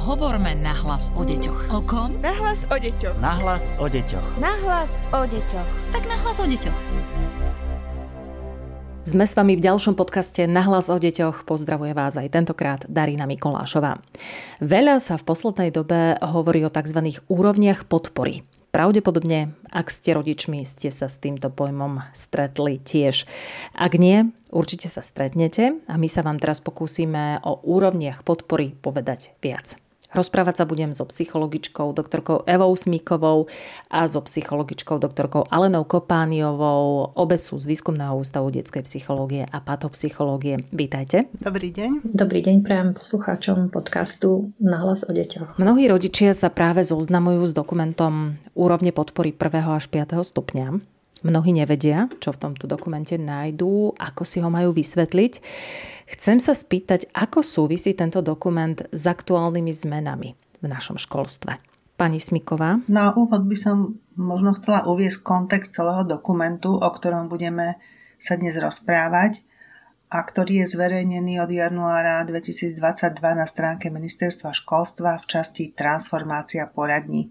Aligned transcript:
Hovorme 0.00 0.56
nahlas 0.56 1.12
o 1.12 1.28
deťoch. 1.28 1.76
O 1.76 1.84
kom? 1.84 2.16
Nahlas 2.24 2.64
o 2.72 2.76
deťoch. 2.80 3.20
Nahlas 3.20 3.76
o 3.76 3.84
deťoch. 3.84 4.40
Nahlas 4.40 4.96
o 5.12 5.28
deťoch. 5.28 5.68
Tak 5.92 6.08
nahlas 6.08 6.40
o 6.40 6.48
deťoch. 6.48 6.78
Sme 9.04 9.28
s 9.28 9.36
vami 9.36 9.60
v 9.60 9.64
ďalšom 9.68 10.00
podcaste 10.00 10.48
Nahlas 10.48 10.88
o 10.88 10.96
deťoch. 10.96 11.44
Pozdravuje 11.44 11.92
vás 11.92 12.16
aj 12.16 12.32
tentokrát 12.32 12.80
Darina 12.88 13.28
Mikolášová. 13.28 14.00
Veľa 14.64 15.04
sa 15.04 15.20
v 15.20 15.26
poslednej 15.28 15.68
dobe 15.68 16.16
hovorí 16.24 16.64
o 16.64 16.72
tzv. 16.72 17.20
úrovniach 17.28 17.84
podpory. 17.84 18.40
Pravdepodobne, 18.72 19.52
ak 19.68 19.92
ste 19.92 20.16
rodičmi, 20.16 20.64
ste 20.64 20.88
sa 20.88 21.12
s 21.12 21.20
týmto 21.20 21.52
pojmom 21.52 22.08
stretli 22.16 22.80
tiež. 22.80 23.28
Ak 23.76 24.00
nie, 24.00 24.32
určite 24.48 24.88
sa 24.88 25.04
stretnete 25.04 25.76
a 25.84 26.00
my 26.00 26.08
sa 26.08 26.24
vám 26.24 26.40
teraz 26.40 26.64
pokúsime 26.64 27.44
o 27.44 27.60
úrovniach 27.68 28.24
podpory 28.24 28.72
povedať 28.80 29.36
viac. 29.44 29.89
Rozprávať 30.10 30.54
sa 30.58 30.64
budem 30.66 30.90
so 30.90 31.06
psychologičkou 31.06 31.94
doktorkou 31.94 32.42
Evou 32.42 32.74
Smíkovou 32.74 33.46
a 33.86 34.10
so 34.10 34.18
psychologičkou 34.18 34.98
doktorkou 34.98 35.46
Alenou 35.46 35.86
Kopániovou. 35.86 37.14
Obe 37.14 37.38
sú 37.38 37.62
z 37.62 37.70
Výskumného 37.70 38.18
ústavu 38.18 38.50
detskej 38.50 38.82
psychológie 38.90 39.46
a 39.46 39.58
patopsychológie. 39.62 40.66
Vítajte. 40.74 41.30
Dobrý 41.38 41.70
deň. 41.70 42.10
Dobrý 42.10 42.42
deň 42.42 42.66
prajem 42.66 42.90
poslucháčom 42.98 43.70
podcastu 43.70 44.50
Nahlas 44.58 45.06
o 45.06 45.14
deťoch. 45.14 45.62
Mnohí 45.62 45.86
rodičia 45.86 46.34
sa 46.34 46.50
práve 46.50 46.82
zoznamujú 46.82 47.46
s 47.46 47.54
dokumentom 47.54 48.34
úrovne 48.58 48.90
podpory 48.90 49.30
1. 49.30 49.78
až 49.78 49.86
5. 49.86 50.26
stupňa. 50.26 50.99
Mnohí 51.20 51.52
nevedia, 51.52 52.08
čo 52.16 52.32
v 52.32 52.40
tomto 52.48 52.64
dokumente 52.64 53.20
nájdú, 53.20 53.92
ako 54.00 54.22
si 54.24 54.40
ho 54.40 54.48
majú 54.48 54.72
vysvetliť. 54.72 55.32
Chcem 56.16 56.40
sa 56.40 56.56
spýtať, 56.56 57.12
ako 57.12 57.44
súvisí 57.44 57.92
tento 57.92 58.24
dokument 58.24 58.80
s 58.88 59.02
aktuálnymi 59.04 59.72
zmenami 59.72 60.32
v 60.60 60.66
našom 60.66 60.96
školstve. 60.96 61.60
Pani 62.00 62.16
Smiková? 62.16 62.80
Na 62.88 63.12
úvod 63.12 63.44
by 63.44 63.56
som 63.56 64.00
možno 64.16 64.56
chcela 64.56 64.88
uviesť 64.88 65.20
kontext 65.20 65.76
celého 65.76 66.08
dokumentu, 66.08 66.72
o 66.72 66.88
ktorom 66.88 67.28
budeme 67.28 67.76
sa 68.16 68.40
dnes 68.40 68.56
rozprávať 68.56 69.44
a 70.08 70.24
ktorý 70.24 70.64
je 70.64 70.72
zverejnený 70.74 71.38
od 71.44 71.52
januára 71.52 72.24
2022 72.24 73.20
na 73.20 73.44
stránke 73.44 73.92
Ministerstva 73.92 74.56
školstva 74.56 75.20
v 75.20 75.24
časti 75.28 75.64
Transformácia 75.76 76.66
poradní. 76.72 77.30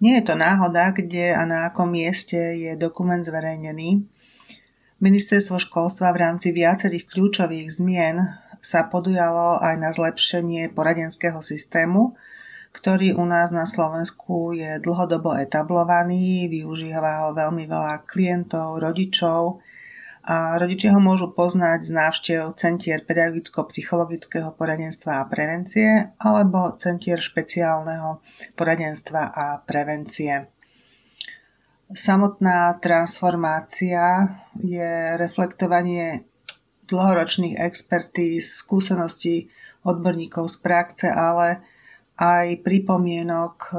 Nie 0.00 0.20
je 0.20 0.32
to 0.32 0.34
náhoda, 0.34 0.96
kde 0.96 1.36
a 1.36 1.44
na 1.44 1.68
akom 1.68 1.92
mieste 1.92 2.36
je 2.56 2.72
dokument 2.80 3.20
zverejnený. 3.20 4.00
Ministerstvo 5.00 5.60
školstva 5.60 6.12
v 6.16 6.20
rámci 6.24 6.56
viacerých 6.56 7.04
kľúčových 7.08 7.68
zmien 7.68 8.16
sa 8.60 8.88
podujalo 8.88 9.60
aj 9.60 9.74
na 9.76 9.92
zlepšenie 9.92 10.72
poradenského 10.72 11.40
systému, 11.44 12.16
ktorý 12.72 13.16
u 13.16 13.24
nás 13.28 13.52
na 13.52 13.68
Slovensku 13.68 14.56
je 14.56 14.80
dlhodobo 14.80 15.36
etablovaný, 15.36 16.48
využíva 16.48 17.28
ho 17.28 17.36
veľmi 17.36 17.68
veľa 17.68 18.04
klientov, 18.08 18.80
rodičov 18.80 19.60
a 20.20 20.60
rodičia 20.60 20.92
ho 20.92 21.00
môžu 21.00 21.32
poznať 21.32 21.80
z 21.86 21.90
návštev 21.96 22.40
Centier 22.60 23.00
pedagogicko-psychologického 23.08 24.52
poradenstva 24.52 25.24
a 25.24 25.28
prevencie 25.28 26.12
alebo 26.20 26.76
Centier 26.76 27.16
špeciálneho 27.16 28.20
poradenstva 28.52 29.32
a 29.32 29.64
prevencie. 29.64 30.52
Samotná 31.90 32.78
transformácia 32.78 34.38
je 34.60 35.18
reflektovanie 35.18 36.28
dlhoročných 36.86 37.58
expertíz, 37.58 38.60
skúseností 38.62 39.50
odborníkov 39.82 40.46
z 40.52 40.56
praxe, 40.60 41.08
ale 41.08 41.64
aj 42.20 42.60
pripomienok 42.60 43.72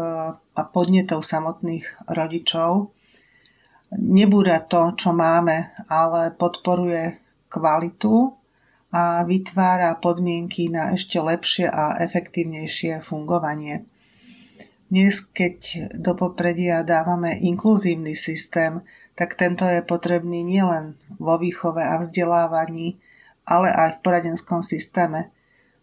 a 0.58 0.62
podnetov 0.74 1.22
samotných 1.22 2.10
rodičov 2.10 2.90
nebúra 3.96 4.64
to, 4.64 4.96
čo 4.96 5.12
máme, 5.12 5.76
ale 5.92 6.32
podporuje 6.36 7.20
kvalitu 7.52 8.32
a 8.92 9.24
vytvára 9.24 10.00
podmienky 10.00 10.68
na 10.72 10.96
ešte 10.96 11.20
lepšie 11.20 11.68
a 11.68 12.00
efektívnejšie 12.04 13.04
fungovanie. 13.04 13.88
Dnes, 14.92 15.24
keď 15.24 15.88
do 16.04 16.12
popredia 16.20 16.84
dávame 16.84 17.40
inkluzívny 17.40 18.12
systém, 18.12 18.84
tak 19.16 19.40
tento 19.40 19.64
je 19.64 19.80
potrebný 19.84 20.44
nielen 20.44 21.00
vo 21.16 21.40
výchove 21.40 21.80
a 21.80 21.96
vzdelávaní, 21.96 23.00
ale 23.48 23.72
aj 23.72 24.00
v 24.00 24.02
poradenskom 24.04 24.60
systéme. 24.60 25.32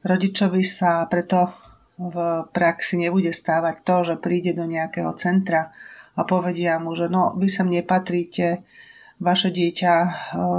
Rodičovi 0.04 0.60
sa 0.60 1.08
preto 1.08 1.48
v 1.96 2.46
praxi 2.52 3.00
nebude 3.00 3.32
stávať 3.32 3.76
to, 3.82 3.96
že 4.12 4.14
príde 4.20 4.52
do 4.52 4.68
nejakého 4.68 5.10
centra 5.16 5.72
a 6.18 6.26
povedia 6.26 6.82
mu, 6.82 6.98
že 6.98 7.06
no, 7.06 7.38
vy 7.38 7.46
sem 7.46 7.70
nepatríte, 7.70 8.66
vaše 9.22 9.54
dieťa 9.54 9.94
e, 10.02 10.08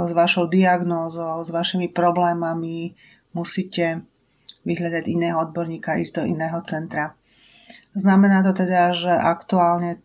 s 0.08 0.12
vašou 0.16 0.48
diagnózou, 0.48 1.44
s 1.44 1.52
vašimi 1.52 1.92
problémami 1.92 2.96
musíte 3.36 4.04
vyhľadať 4.64 5.04
iného 5.08 5.36
odborníka, 5.40 6.00
ísť 6.00 6.20
do 6.20 6.22
iného 6.28 6.60
centra. 6.64 7.16
Znamená 7.92 8.44
to 8.44 8.52
teda, 8.56 8.92
že 8.96 9.12
aktuálne 9.12 10.00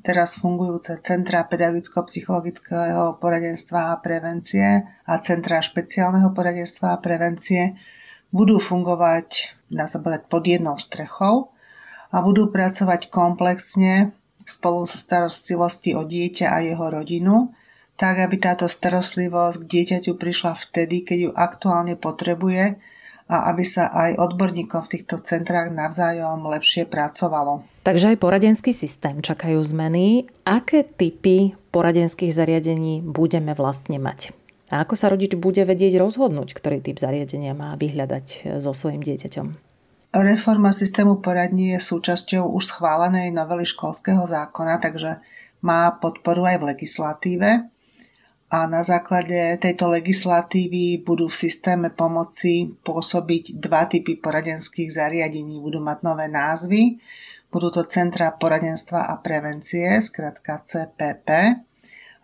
teraz 0.00 0.38
fungujúce 0.38 1.00
centra 1.02 1.44
pedagogicko-psychologického 1.44 3.18
poradenstva 3.18 3.92
a 3.94 4.00
prevencie 4.00 4.86
a 5.04 5.12
centra 5.18 5.58
špeciálneho 5.58 6.30
poradenstva 6.32 6.96
a 6.96 7.02
prevencie 7.02 7.76
budú 8.30 8.60
fungovať, 8.60 9.56
dá 9.72 9.88
sa 9.88 9.98
povedať, 9.98 10.28
pod 10.30 10.44
jednou 10.46 10.76
strechou 10.78 11.50
a 12.08 12.16
budú 12.24 12.48
pracovať 12.48 13.10
komplexne 13.10 14.17
spolu 14.48 14.88
so 14.88 14.96
starostlivosti 14.96 15.92
o 15.92 16.02
dieťa 16.02 16.46
a 16.48 16.58
jeho 16.64 16.86
rodinu, 16.88 17.52
tak 17.98 18.22
aby 18.22 18.40
táto 18.40 18.64
starostlivosť 18.64 19.56
k 19.62 19.68
dieťaťu 19.68 20.16
prišla 20.16 20.56
vtedy, 20.56 21.04
keď 21.04 21.18
ju 21.28 21.30
aktuálne 21.34 21.94
potrebuje 21.98 22.80
a 23.28 23.52
aby 23.52 23.64
sa 23.66 23.92
aj 23.92 24.16
odborníkom 24.16 24.80
v 24.88 24.92
týchto 24.96 25.20
centrách 25.20 25.68
navzájom 25.68 26.48
lepšie 26.48 26.88
pracovalo. 26.88 27.60
Takže 27.84 28.16
aj 28.16 28.22
poradenský 28.24 28.72
systém 28.72 29.20
čakajú 29.20 29.60
zmeny. 29.60 30.24
Aké 30.48 30.84
typy 30.84 31.52
poradenských 31.68 32.32
zariadení 32.32 33.04
budeme 33.04 33.52
vlastne 33.52 34.00
mať? 34.00 34.32
A 34.68 34.84
ako 34.84 34.94
sa 34.96 35.08
rodič 35.12 35.32
bude 35.36 35.64
vedieť 35.64 35.96
rozhodnúť, 36.00 36.52
ktorý 36.56 36.84
typ 36.84 37.00
zariadenia 37.00 37.56
má 37.56 37.76
vyhľadať 37.76 38.60
so 38.60 38.72
svojim 38.72 39.00
dieťaťom? 39.00 39.67
Reforma 40.08 40.72
systému 40.72 41.20
poradní 41.20 41.76
je 41.76 41.80
súčasťou 41.84 42.48
už 42.56 42.64
schválenej 42.64 43.28
novely 43.28 43.68
školského 43.68 44.24
zákona, 44.24 44.80
takže 44.80 45.20
má 45.60 45.92
podporu 46.00 46.48
aj 46.48 46.56
v 46.56 46.68
legislatíve. 46.72 47.50
A 48.48 48.58
na 48.64 48.80
základe 48.80 49.60
tejto 49.60 49.92
legislatívy 49.92 51.04
budú 51.04 51.28
v 51.28 51.36
systéme 51.36 51.92
pomoci 51.92 52.72
pôsobiť 52.80 53.60
dva 53.60 53.84
typy 53.84 54.16
poradenských 54.16 54.88
zariadení. 54.88 55.60
Budú 55.60 55.84
mať 55.84 56.00
nové 56.00 56.32
názvy. 56.32 56.96
Budú 57.52 57.68
to 57.68 57.84
Centra 57.84 58.32
poradenstva 58.32 59.12
a 59.12 59.20
prevencie, 59.20 60.00
skratka 60.00 60.64
CPP. 60.64 61.28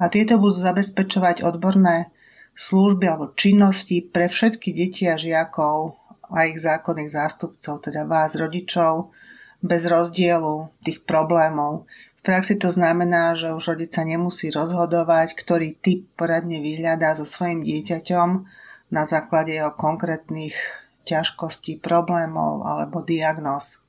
A 0.00 0.04
tieto 0.08 0.40
budú 0.40 0.56
zabezpečovať 0.56 1.44
odborné 1.44 2.08
služby 2.56 3.04
alebo 3.04 3.36
činnosti 3.36 4.00
pre 4.00 4.32
všetky 4.32 4.72
deti 4.72 5.04
a 5.04 5.20
žiakov 5.20 6.03
a 6.34 6.50
ich 6.50 6.58
zákonných 6.58 7.14
zástupcov, 7.14 7.80
teda 7.86 8.02
vás, 8.04 8.34
rodičov, 8.34 9.14
bez 9.64 9.86
rozdielu 9.88 10.68
tých 10.84 11.06
problémov. 11.06 11.88
V 12.20 12.22
praxi 12.26 12.60
to 12.60 12.68
znamená, 12.68 13.38
že 13.38 13.54
už 13.54 13.78
rodič 13.78 13.96
sa 13.96 14.04
nemusí 14.04 14.50
rozhodovať, 14.52 15.32
ktorý 15.38 15.78
typ 15.78 16.10
poradne 16.18 16.60
vyhľadá 16.60 17.16
so 17.16 17.24
svojim 17.24 17.64
dieťaťom 17.64 18.28
na 18.92 19.02
základe 19.08 19.56
jeho 19.56 19.72
konkrétnych 19.72 20.52
ťažkostí, 21.08 21.80
problémov 21.80 22.64
alebo 22.64 23.00
diagnóz. 23.04 23.84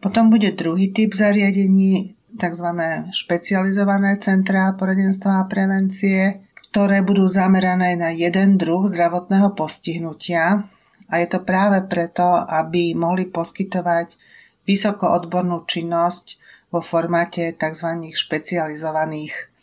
Potom 0.00 0.28
bude 0.28 0.52
druhý 0.52 0.92
typ 0.92 1.16
zariadení, 1.16 2.12
tzv. 2.36 2.68
špecializované 3.08 4.20
centrá 4.20 4.76
poradenstva 4.76 5.44
a 5.44 5.48
prevencie, 5.48 6.44
ktoré 6.68 7.00
budú 7.00 7.24
zamerané 7.30 7.96
na 7.96 8.12
jeden 8.12 8.60
druh 8.60 8.84
zdravotného 8.84 9.54
postihnutia, 9.56 10.68
a 11.08 11.20
je 11.20 11.26
to 11.28 11.44
práve 11.44 11.84
preto, 11.86 12.24
aby 12.48 12.96
mohli 12.96 13.28
poskytovať 13.28 14.16
vysokoodbornú 14.64 15.68
činnosť 15.68 16.40
vo 16.72 16.80
formáte 16.80 17.52
tzv. 17.54 17.88
špecializovaných 18.10 19.54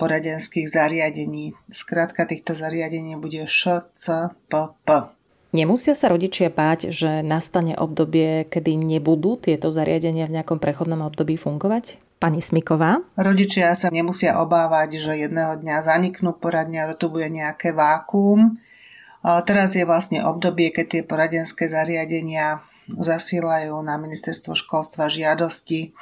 poradenských 0.00 0.66
zariadení. 0.66 1.52
Skrátka 1.68 2.24
týchto 2.24 2.56
zariadení 2.56 3.20
bude 3.20 3.44
ŠCPP. 3.44 4.88
Nemusia 5.50 5.98
sa 5.98 6.08
rodičia 6.08 6.48
báť, 6.48 6.94
že 6.94 7.26
nastane 7.26 7.74
obdobie, 7.74 8.46
kedy 8.46 8.78
nebudú 8.78 9.34
tieto 9.36 9.68
zariadenia 9.68 10.30
v 10.30 10.40
nejakom 10.40 10.62
prechodnom 10.62 11.02
období 11.04 11.34
fungovať? 11.34 11.98
Pani 12.22 12.38
Smiková? 12.38 13.02
Rodičia 13.18 13.74
sa 13.74 13.90
nemusia 13.90 14.38
obávať, 14.38 15.02
že 15.02 15.12
jedného 15.26 15.58
dňa 15.58 15.76
zaniknú 15.82 16.38
poradne, 16.38 16.86
že 16.92 16.96
tu 17.02 17.10
bude 17.10 17.26
nejaké 17.26 17.74
vákuum. 17.74 18.62
Teraz 19.20 19.76
je 19.76 19.84
vlastne 19.84 20.24
obdobie, 20.24 20.72
keď 20.72 20.86
tie 20.88 21.02
poradenské 21.04 21.68
zariadenia 21.68 22.64
zasielajú 22.88 23.76
na 23.84 24.00
ministerstvo 24.00 24.56
školstva 24.56 25.12
žiadosti, 25.12 25.92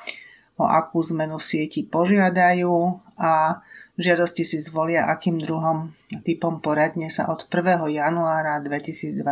o 0.58 0.66
akú 0.66 1.02
zmenu 1.14 1.38
v 1.38 1.44
sieti 1.46 1.86
požiadajú 1.86 2.74
a 3.18 3.62
žiadosti 3.98 4.42
si 4.42 4.58
zvolia, 4.58 5.06
akým 5.06 5.38
druhom 5.38 5.94
typom 6.22 6.58
poradne 6.62 7.10
sa 7.10 7.30
od 7.30 7.46
1. 7.46 7.90
januára 7.94 8.58
2023 8.62 9.22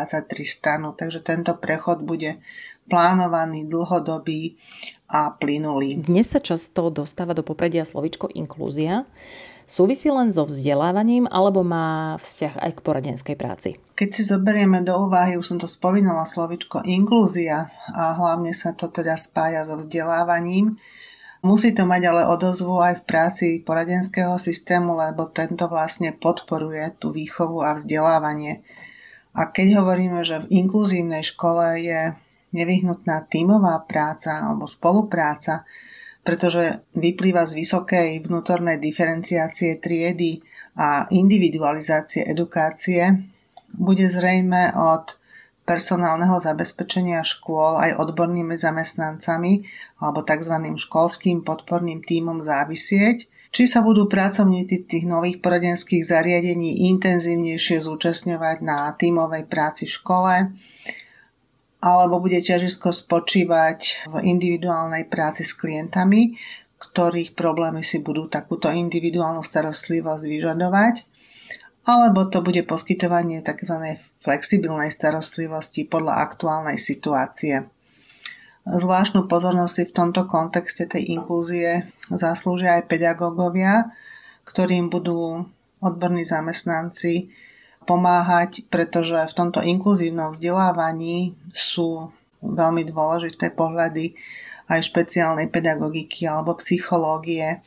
stanú. 0.47 0.94
Takže 0.94 1.23
tento 1.23 1.55
prechod 1.59 2.03
bude 2.03 2.38
plánovaný, 2.87 3.67
dlhodobý 3.67 4.55
a 5.11 5.35
plynulý. 5.35 6.06
Dnes 6.06 6.31
sa 6.31 6.38
často 6.38 6.91
dostáva 6.91 7.35
do 7.35 7.43
popredia 7.43 7.83
slovičko 7.83 8.31
inklúzia. 8.35 9.06
Súvisí 9.67 10.07
len 10.15 10.31
so 10.31 10.47
vzdelávaním 10.47 11.27
alebo 11.27 11.67
má 11.67 12.15
vzťah 12.23 12.55
aj 12.63 12.71
k 12.79 12.85
poradenskej 12.87 13.37
práci? 13.37 13.71
Keď 13.99 14.09
si 14.15 14.23
zoberieme 14.23 14.87
do 14.87 14.95
úvahy, 15.11 15.35
už 15.35 15.47
som 15.55 15.59
to 15.59 15.67
spomínala, 15.67 16.23
slovičko 16.23 16.87
inklúzia 16.87 17.75
a 17.91 18.15
hlavne 18.15 18.55
sa 18.55 18.79
to 18.79 18.87
teda 18.87 19.19
spája 19.19 19.67
so 19.67 19.75
vzdelávaním, 19.83 20.79
Musí 21.47 21.71
to 21.71 21.87
mať 21.87 22.03
ale 22.11 22.23
odozvu 22.27 22.83
aj 22.83 22.95
v 22.99 23.07
práci 23.07 23.47
poradenského 23.63 24.35
systému, 24.35 24.99
lebo 24.99 25.31
tento 25.31 25.71
vlastne 25.71 26.11
podporuje 26.11 26.99
tú 26.99 27.15
výchovu 27.15 27.62
a 27.62 27.79
vzdelávanie. 27.79 28.67
A 29.31 29.55
keď 29.55 29.79
hovoríme, 29.79 30.27
že 30.27 30.43
v 30.43 30.65
inkluzívnej 30.65 31.23
škole 31.23 31.87
je 31.87 32.19
nevyhnutná 32.51 33.31
tímová 33.31 33.79
práca 33.87 34.43
alebo 34.43 34.67
spolupráca, 34.67 35.62
pretože 36.26 36.82
vyplýva 36.99 37.46
z 37.46 37.62
vysokej 37.62 38.08
vnútornej 38.26 38.82
diferenciácie 38.82 39.78
triedy 39.78 40.43
a 40.75 41.06
individualizácie 41.14 42.26
edukácie, 42.26 43.14
bude 43.70 44.02
zrejme 44.02 44.75
od 44.75 45.14
personálneho 45.67 46.38
zabezpečenia 46.38 47.23
škôl 47.23 47.78
aj 47.78 47.99
odbornými 48.02 48.55
zamestnancami 48.58 49.67
alebo 50.02 50.23
tzv. 50.26 50.55
školským 50.78 51.43
podporným 51.43 52.02
tímom 52.02 52.38
závisieť, 52.38 53.26
či 53.50 53.64
sa 53.67 53.82
budú 53.82 54.06
pracovníci 54.06 54.87
tých 54.87 55.05
nových 55.08 55.43
poradenských 55.43 56.05
zariadení 56.05 56.87
intenzívnejšie 56.93 57.82
zúčastňovať 57.82 58.56
na 58.62 58.94
tímovej 58.94 59.46
práci 59.50 59.88
v 59.88 59.96
škole, 59.96 60.34
alebo 61.81 62.19
bude 62.23 62.40
ťažisko 62.40 62.93
spočívať 62.93 64.08
v 64.08 64.17
individuálnej 64.25 65.06
práci 65.06 65.44
s 65.44 65.52
klientami, 65.52 66.37
ktorých 66.76 67.32
problémy 67.37 67.81
si 67.81 68.00
budú 68.00 68.28
takúto 68.28 68.69
individuálnu 68.69 69.40
starostlivosť 69.44 70.25
vyžadovať, 70.28 70.94
alebo 71.87 72.26
to 72.26 72.43
bude 72.43 72.67
poskytovanie 72.67 73.40
tzv. 73.46 74.00
flexibilnej 74.19 74.90
starostlivosti 74.90 75.87
podľa 75.87 76.19
aktuálnej 76.19 76.76
situácie. 76.81 77.70
Zvláštnu 78.67 79.31
pozornosť 79.31 79.73
si 79.73 79.84
v 79.87 79.94
tomto 79.94 80.26
kontexte 80.26 80.90
tej 80.90 81.14
inklúzie 81.14 81.87
zaslúžia 82.11 82.82
aj 82.82 82.90
pedagógovia, 82.90 83.94
ktorým 84.43 84.90
budú 84.90 85.46
odborní 85.78 86.26
zamestnanci 86.26 87.31
pomáhať, 87.87 88.67
pretože 88.67 89.15
v 89.15 89.37
tomto 89.37 89.62
inkluzívnom 89.62 90.35
vzdelávaní 90.35 91.38
sú 91.55 92.11
veľmi 92.43 92.83
dôležité 92.91 93.55
pohľady 93.55 94.19
aj 94.67 94.91
špeciálnej 94.91 95.47
pedagogiky 95.49 96.27
alebo 96.27 96.59
psychológie. 96.59 97.62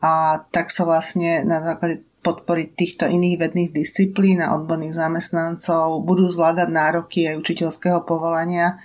A 0.00 0.44
tak 0.52 0.68
sa 0.68 0.84
vlastne 0.84 1.44
na 1.48 1.64
základe 1.64 2.04
podpory 2.20 2.68
týchto 2.68 3.08
iných 3.08 3.40
vedných 3.40 3.70
disciplín 3.72 4.44
a 4.44 4.52
odborných 4.52 4.96
zamestnancov 4.96 6.04
budú 6.04 6.28
zvládať 6.28 6.68
nároky 6.68 7.24
aj 7.32 7.40
učiteľského 7.40 8.04
povolania, 8.04 8.76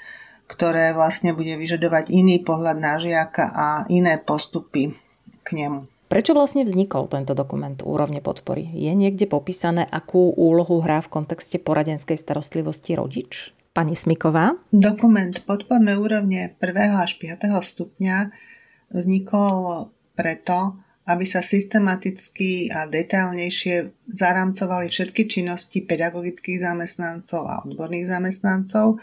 ktoré 0.47 0.95
vlastne 0.95 1.35
bude 1.35 1.51
vyžadovať 1.59 2.15
iný 2.15 2.39
pohľad 2.39 2.79
na 2.79 2.95
žiaka 2.95 3.51
a 3.51 3.67
iné 3.91 4.15
postupy 4.23 4.95
k 5.43 5.47
nemu. 5.51 5.94
Prečo 6.05 6.37
vlastne 6.37 6.61
vznikol 6.61 7.09
tento 7.09 7.33
dokument 7.33 7.75
úrovne 7.81 8.21
podpory? 8.21 8.69
Je 8.77 8.93
niekde 8.93 9.25
popísané, 9.25 9.89
akú 9.89 10.31
úlohu 10.37 10.85
hrá 10.85 11.01
v 11.01 11.09
kontexte 11.09 11.57
poradenskej 11.57 12.21
starostlivosti 12.21 12.93
rodič? 12.93 13.49
Pani 13.75 13.97
Smiková? 13.97 14.55
Dokument 14.71 15.33
podporné 15.43 15.97
úrovne 15.97 16.55
1. 16.61 17.03
až 17.03 17.17
5. 17.19 17.49
stupňa 17.51 18.31
vznikol 18.93 19.89
preto, 20.15 20.79
aby 21.05 21.25
sa 21.27 21.43
systematicky 21.43 22.69
a 22.71 22.89
detailnejšie 22.89 24.07
zaramcovali 24.09 24.87
všetky 24.89 25.27
činnosti 25.29 25.83
pedagogických 25.83 26.63
zamestnancov 26.63 27.41
a 27.45 27.55
odborných 27.65 28.09
zamestnancov, 28.09 29.01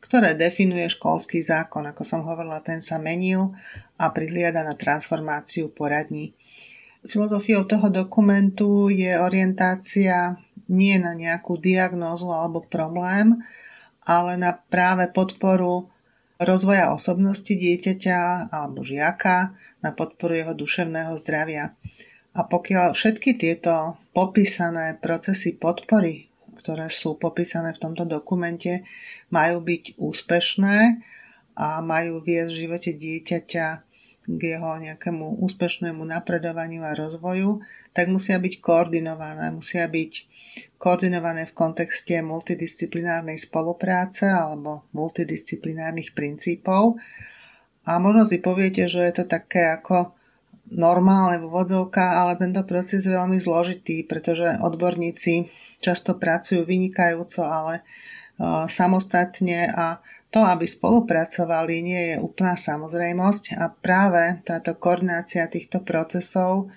ktoré 0.00 0.32
definuje 0.34 0.88
školský 0.88 1.44
zákon. 1.44 1.84
Ako 1.92 2.02
som 2.02 2.24
hovorila, 2.24 2.64
ten 2.64 2.80
sa 2.80 2.96
menil 2.96 3.52
a 4.00 4.08
prihliada 4.10 4.64
na 4.64 4.72
transformáciu 4.72 5.68
poradní. 5.70 6.32
Filozofiou 7.04 7.64
toho 7.64 7.88
dokumentu 7.88 8.92
je 8.92 9.16
orientácia 9.16 10.36
nie 10.68 10.96
na 11.00 11.16
nejakú 11.16 11.56
diagnózu 11.56 12.28
alebo 12.32 12.64
problém, 12.64 13.40
ale 14.04 14.36
na 14.40 14.56
práve 14.56 15.08
podporu 15.12 15.88
rozvoja 16.40 16.92
osobnosti 16.96 17.52
dieťaťa 17.52 18.48
alebo 18.52 18.80
žiaka, 18.80 19.52
na 19.84 19.92
podporu 19.92 20.36
jeho 20.36 20.54
duševného 20.56 21.12
zdravia. 21.20 21.76
A 22.36 22.40
pokiaľ 22.46 22.94
všetky 22.94 23.36
tieto 23.36 23.98
popísané 24.14 24.96
procesy 25.02 25.56
podpory, 25.58 26.29
ktoré 26.60 26.92
sú 26.92 27.16
popísané 27.16 27.72
v 27.72 27.82
tomto 27.82 28.04
dokumente, 28.04 28.84
majú 29.32 29.64
byť 29.64 29.96
úspešné 29.96 30.76
a 31.56 31.80
majú 31.80 32.20
viesť 32.20 32.50
v 32.52 32.60
živote 32.68 32.90
dieťaťa 32.94 33.66
k 34.30 34.40
jeho 34.56 34.78
nejakému 34.78 35.42
úspešnému 35.42 36.04
napredovaniu 36.06 36.86
a 36.86 36.94
rozvoju, 36.94 37.64
tak 37.90 38.12
musia 38.12 38.38
byť 38.38 38.62
koordinované. 38.62 39.50
Musia 39.50 39.88
byť 39.88 40.12
koordinované 40.78 41.48
v 41.48 41.56
kontexte 41.56 42.20
multidisciplinárnej 42.22 43.40
spolupráce 43.40 44.30
alebo 44.30 44.86
multidisciplinárnych 44.94 46.14
princípov. 46.14 47.00
A 47.88 47.96
možno 47.98 48.28
si 48.28 48.38
poviete, 48.38 48.86
že 48.86 49.02
je 49.02 49.14
to 49.18 49.24
také 49.24 49.66
ako 49.72 50.14
normálne 50.70 51.42
v 51.42 51.50
úvodzovkách, 51.50 52.12
ale 52.14 52.32
tento 52.38 52.62
proces 52.62 53.02
je 53.02 53.10
veľmi 53.10 53.40
zložitý, 53.40 54.06
pretože 54.06 54.62
odborníci 54.62 55.50
často 55.80 56.20
pracujú 56.20 56.62
vynikajúco, 56.68 57.42
ale 57.42 57.82
samostatne 58.68 59.68
a 59.68 60.00
to, 60.30 60.40
aby 60.46 60.62
spolupracovali, 60.62 61.82
nie 61.82 62.02
je 62.14 62.16
úplná 62.22 62.54
samozrejmosť 62.54 63.58
a 63.58 63.68
práve 63.68 64.38
táto 64.46 64.78
koordinácia 64.78 65.50
týchto 65.50 65.82
procesov 65.82 66.70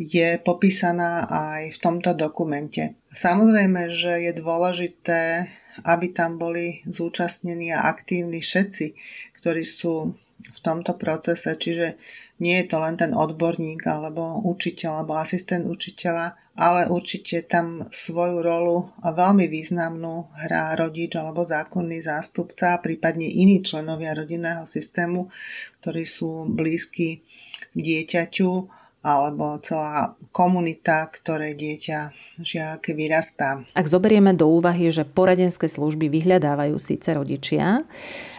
je 0.00 0.40
popísaná 0.40 1.28
aj 1.28 1.76
v 1.76 1.78
tomto 1.78 2.16
dokumente. 2.16 2.96
Samozrejme, 3.12 3.92
že 3.92 4.24
je 4.24 4.32
dôležité, 4.32 5.44
aby 5.84 6.08
tam 6.16 6.40
boli 6.40 6.80
zúčastnení 6.88 7.76
a 7.76 7.84
aktívni 7.84 8.40
všetci, 8.40 8.96
ktorí 9.36 9.60
sú 9.60 10.16
v 10.40 10.58
tomto 10.64 10.96
procese, 10.96 11.52
čiže 11.52 12.00
nie 12.40 12.64
je 12.64 12.66
to 12.72 12.80
len 12.80 12.96
ten 12.96 13.12
odborník 13.12 13.84
alebo 13.84 14.40
učiteľ 14.48 15.04
alebo 15.04 15.20
asistent 15.20 15.68
učiteľa, 15.68 16.32
ale 16.60 16.92
určite 16.92 17.40
tam 17.48 17.80
svoju 17.88 18.44
rolu 18.44 18.92
a 19.00 19.16
veľmi 19.16 19.48
významnú 19.48 20.28
hrá 20.44 20.76
rodič 20.76 21.16
alebo 21.16 21.40
zákonný 21.40 22.04
zástupca, 22.04 22.76
prípadne 22.84 23.24
iní 23.24 23.64
členovia 23.64 24.12
rodinného 24.12 24.68
systému, 24.68 25.32
ktorí 25.80 26.04
sú 26.04 26.44
blízki 26.44 27.24
dieťaťu 27.72 28.76
alebo 29.00 29.56
celá 29.64 30.12
komunita, 30.36 31.08
ktoré 31.08 31.56
dieťa 31.56 32.12
žiak 32.44 32.92
vyrastá. 32.92 33.64
Ak 33.72 33.88
zoberieme 33.88 34.36
do 34.36 34.44
úvahy, 34.44 34.92
že 34.92 35.08
poradenské 35.08 35.64
služby 35.64 36.12
vyhľadávajú 36.12 36.76
síce 36.76 37.08
rodičia, 37.16 37.88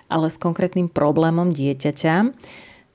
ale 0.06 0.28
s 0.30 0.38
konkrétnym 0.38 0.94
problémom 0.94 1.50
dieťaťa, 1.50 2.16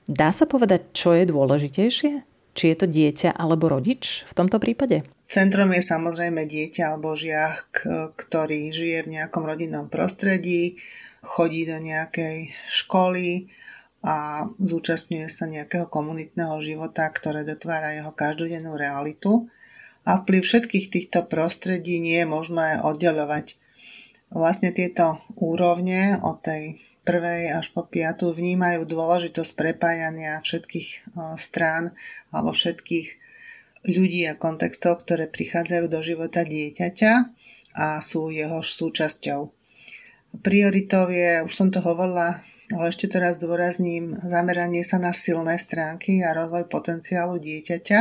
dá 0.07 0.29
sa 0.31 0.47
povedať, 0.47 0.95
čo 0.95 1.11
je 1.11 1.27
dôležitejšie? 1.27 2.11
Či 2.55 2.63
je 2.71 2.77
to 2.79 2.87
dieťa 2.87 3.35
alebo 3.35 3.67
rodič 3.67 4.23
v 4.31 4.33
tomto 4.33 4.63
prípade? 4.63 5.16
Centrom 5.27 5.75
je 5.75 5.83
samozrejme 5.83 6.47
dieťa 6.47 6.95
alebo 6.95 7.11
žiak, 7.11 7.83
ktorý 8.15 8.71
žije 8.71 9.03
v 9.03 9.19
nejakom 9.19 9.43
rodinnom 9.43 9.91
prostredí, 9.91 10.79
chodí 11.19 11.67
do 11.67 11.83
nejakej 11.83 12.55
školy 12.71 13.51
a 14.07 14.47
zúčastňuje 14.55 15.27
sa 15.27 15.51
nejakého 15.51 15.91
komunitného 15.91 16.55
života, 16.63 17.11
ktoré 17.11 17.43
dotvára 17.43 17.91
jeho 17.91 18.15
každodennú 18.15 18.79
realitu. 18.79 19.51
A 20.07 20.23
vplyv 20.23 20.47
všetkých 20.47 20.87
týchto 20.87 21.27
prostredí 21.27 21.99
nie 21.99 22.23
je 22.23 22.27
možné 22.31 22.79
oddelovať. 22.79 23.59
Vlastne 24.31 24.71
tieto 24.71 25.19
úrovne 25.35 26.23
od 26.23 26.39
tej 26.39 26.79
prvej 27.03 27.51
až 27.51 27.75
po 27.75 27.83
piatu 27.83 28.31
vnímajú 28.31 28.87
dôležitosť 28.87 29.51
prepájania 29.59 30.39
všetkých 30.39 31.19
strán 31.35 31.91
alebo 32.31 32.55
všetkých 32.55 33.26
ľudí 33.85 34.25
a 34.25 34.33
kontextov, 34.33 35.05
ktoré 35.05 35.29
prichádzajú 35.29 35.85
do 35.85 35.99
života 36.01 36.41
dieťaťa 36.41 37.13
a 37.77 38.01
sú 38.01 38.33
jeho 38.33 38.65
súčasťou. 38.65 39.53
Prioritou 40.41 41.09
je, 41.13 41.45
už 41.45 41.53
som 41.53 41.69
to 41.69 41.81
hovorila, 41.81 42.41
ale 42.75 42.91
ešte 42.91 43.07
teraz 43.07 43.39
dôrazním, 43.39 44.11
zameranie 44.25 44.83
sa 44.83 44.99
na 44.99 45.15
silné 45.15 45.55
stránky 45.55 46.19
a 46.25 46.35
rozvoj 46.35 46.67
potenciálu 46.67 47.39
dieťaťa 47.39 47.99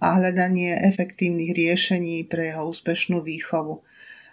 a 0.00 0.06
hľadanie 0.16 0.76
efektívnych 0.86 1.52
riešení 1.56 2.24
pre 2.28 2.52
jeho 2.52 2.68
úspešnú 2.68 3.20
výchovu. 3.20 3.84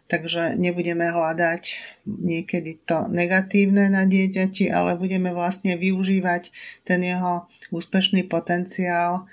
Takže 0.03 0.59
nebudeme 0.59 1.07
hľadať 1.07 1.79
niekedy 2.03 2.83
to 2.83 3.07
negatívne 3.07 3.87
na 3.87 4.03
dieťati, 4.03 4.67
ale 4.67 4.99
budeme 4.99 5.31
vlastne 5.31 5.79
využívať 5.79 6.51
ten 6.83 6.99
jeho 7.03 7.47
úspešný 7.71 8.27
potenciál 8.27 9.27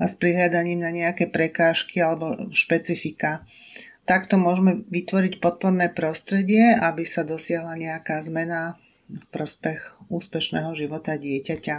a 0.00 0.08
s 0.08 0.16
prihľadaním 0.16 0.80
na 0.80 0.90
nejaké 0.90 1.28
prekážky 1.28 2.00
alebo 2.00 2.48
špecifika. 2.50 3.44
Takto 4.08 4.40
môžeme 4.40 4.82
vytvoriť 4.88 5.38
podporné 5.38 5.92
prostredie, 5.92 6.72
aby 6.74 7.04
sa 7.04 7.22
dosiahla 7.22 7.76
nejaká 7.76 8.18
zmena 8.24 8.80
v 9.06 9.22
prospech 9.28 10.08
úspešného 10.08 10.72
života 10.74 11.20
dieťaťa. 11.20 11.76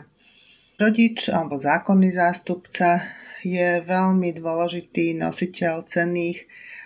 Rodič 0.78 1.28
alebo 1.34 1.58
zákonný 1.58 2.14
zástupca 2.14 3.02
je 3.42 3.82
veľmi 3.82 4.38
dôležitý 4.38 5.18
nositeľ 5.18 5.90
cenných 5.90 6.46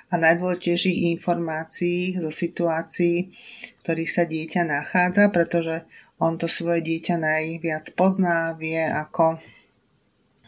a 0.09 0.15
najdôležitejších 0.15 1.11
informácií 1.17 2.15
zo 2.15 2.31
situácií, 2.31 3.29
v 3.75 3.79
ktorých 3.83 4.11
sa 4.11 4.23
dieťa 4.23 4.61
nachádza, 4.63 5.29
pretože 5.35 5.83
on 6.15 6.39
to 6.39 6.47
svoje 6.47 6.79
dieťa 6.79 7.19
najviac 7.19 7.91
pozná, 7.99 8.55
vie, 8.55 8.79
ako 8.79 9.35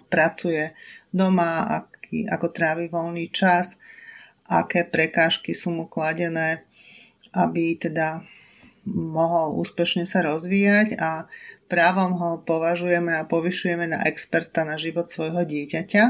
pracuje 0.08 0.72
doma, 1.12 1.84
aký, 1.84 2.28
ako 2.28 2.48
trávi 2.52 2.88
voľný 2.88 3.30
čas, 3.32 3.80
aké 4.48 4.88
prekážky 4.88 5.52
sú 5.52 5.76
mu 5.76 5.86
kladené, 5.92 6.64
aby 7.36 7.76
teda 7.76 8.24
mohol 8.88 9.60
úspešne 9.60 10.08
sa 10.08 10.24
rozvíjať 10.24 10.96
a 10.96 11.28
právom 11.68 12.16
ho 12.16 12.30
považujeme 12.48 13.12
a 13.20 13.28
povyšujeme 13.28 13.92
na 13.92 14.00
experta 14.08 14.64
na 14.64 14.80
život 14.80 15.12
svojho 15.12 15.44
dieťaťa. 15.44 16.04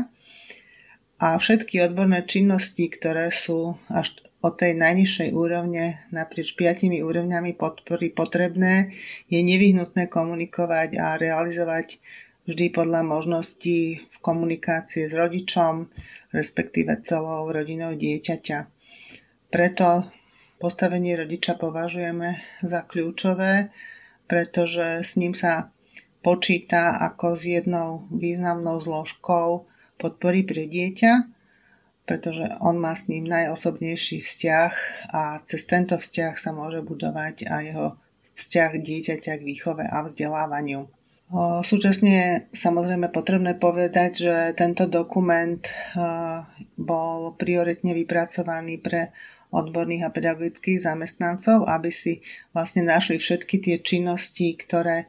A 1.18 1.34
všetky 1.34 1.82
odborné 1.82 2.30
činnosti, 2.30 2.86
ktoré 2.94 3.34
sú 3.34 3.74
až 3.90 4.22
od 4.46 4.54
tej 4.54 4.78
najnižšej 4.78 5.34
úrovne 5.34 5.98
naprieč 6.14 6.54
piatimi 6.54 7.02
úrovňami 7.02 7.58
podpory 7.58 8.14
potrebné, 8.14 8.94
je 9.26 9.42
nevyhnutné 9.42 10.14
komunikovať 10.14 11.02
a 11.02 11.18
realizovať 11.18 11.98
vždy 12.48 12.72
podľa 12.72 13.04
možností 13.04 14.08
v 14.08 14.18
komunikácii 14.24 15.12
s 15.12 15.14
rodičom, 15.14 15.92
respektíve 16.32 17.04
celou 17.04 17.52
rodinou 17.52 17.94
dieťaťa. 17.94 18.60
Preto 19.52 20.08
postavenie 20.58 21.20
rodiča 21.20 21.60
považujeme 21.60 22.40
za 22.64 22.88
kľúčové, 22.88 23.70
pretože 24.26 25.04
s 25.04 25.20
ním 25.20 25.36
sa 25.36 25.76
počíta 26.24 26.98
ako 27.04 27.36
s 27.36 27.44
jednou 27.48 28.08
významnou 28.12 28.80
zložkou 28.82 29.68
podpory 30.00 30.44
pre 30.44 30.66
dieťa, 30.68 31.14
pretože 32.08 32.48
on 32.64 32.80
má 32.80 32.96
s 32.96 33.12
ním 33.12 33.28
najosobnejší 33.28 34.24
vzťah 34.24 34.74
a 35.12 35.44
cez 35.44 35.68
tento 35.68 36.00
vzťah 36.00 36.34
sa 36.40 36.56
môže 36.56 36.80
budovať 36.80 37.52
aj 37.52 37.64
jeho 37.68 37.88
vzťah 38.40 38.72
dieťaťa 38.80 39.34
k 39.36 39.48
výchove 39.48 39.84
a 39.84 39.98
vzdelávaniu. 40.04 40.97
Súčasne 41.64 42.12
je 42.12 42.30
samozrejme 42.56 43.12
potrebné 43.12 43.60
povedať, 43.60 44.12
že 44.24 44.36
tento 44.56 44.88
dokument 44.88 45.60
bol 46.80 47.36
prioritne 47.36 47.92
vypracovaný 47.92 48.80
pre 48.80 49.12
odborných 49.52 50.08
a 50.08 50.14
pedagogických 50.16 50.80
zamestnancov, 50.80 51.68
aby 51.68 51.92
si 51.92 52.24
vlastne 52.56 52.88
našli 52.88 53.20
všetky 53.20 53.60
tie 53.60 53.76
činnosti, 53.80 54.56
ktoré 54.56 55.08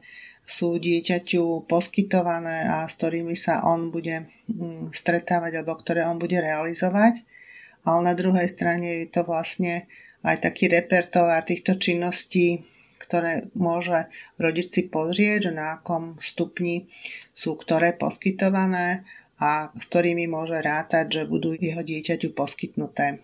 sú 0.49 0.81
dieťaťu 0.81 1.69
poskytované 1.69 2.65
a 2.65 2.89
s 2.89 2.97
ktorými 2.97 3.37
sa 3.37 3.61
on 3.69 3.93
bude 3.93 4.25
mm, 4.49 4.89
stretávať 4.89 5.61
alebo 5.61 5.77
ktoré 5.77 6.09
on 6.09 6.17
bude 6.17 6.41
realizovať. 6.41 7.21
Ale 7.85 7.99
na 8.01 8.13
druhej 8.17 8.49
strane 8.49 9.05
je 9.05 9.13
to 9.13 9.21
vlastne 9.23 9.85
aj 10.25 10.41
taký 10.41 10.67
repertoár 10.67 11.45
týchto 11.45 11.77
činností, 11.77 12.65
ktoré 12.99 13.47
môže 13.55 14.11
rodič 14.35 14.75
si 14.75 14.81
pozrieť, 14.91 15.49
že 15.49 15.51
na 15.55 15.79
akom 15.79 16.19
stupni 16.19 16.91
sú 17.31 17.55
ktoré 17.55 17.95
poskytované 17.95 19.07
a 19.39 19.71
s 19.71 19.85
ktorými 19.87 20.27
môže 20.27 20.59
rátať, 20.59 21.07
že 21.07 21.21
budú 21.23 21.55
jeho 21.55 21.79
dieťaťu 21.79 22.35
poskytnuté. 22.35 23.23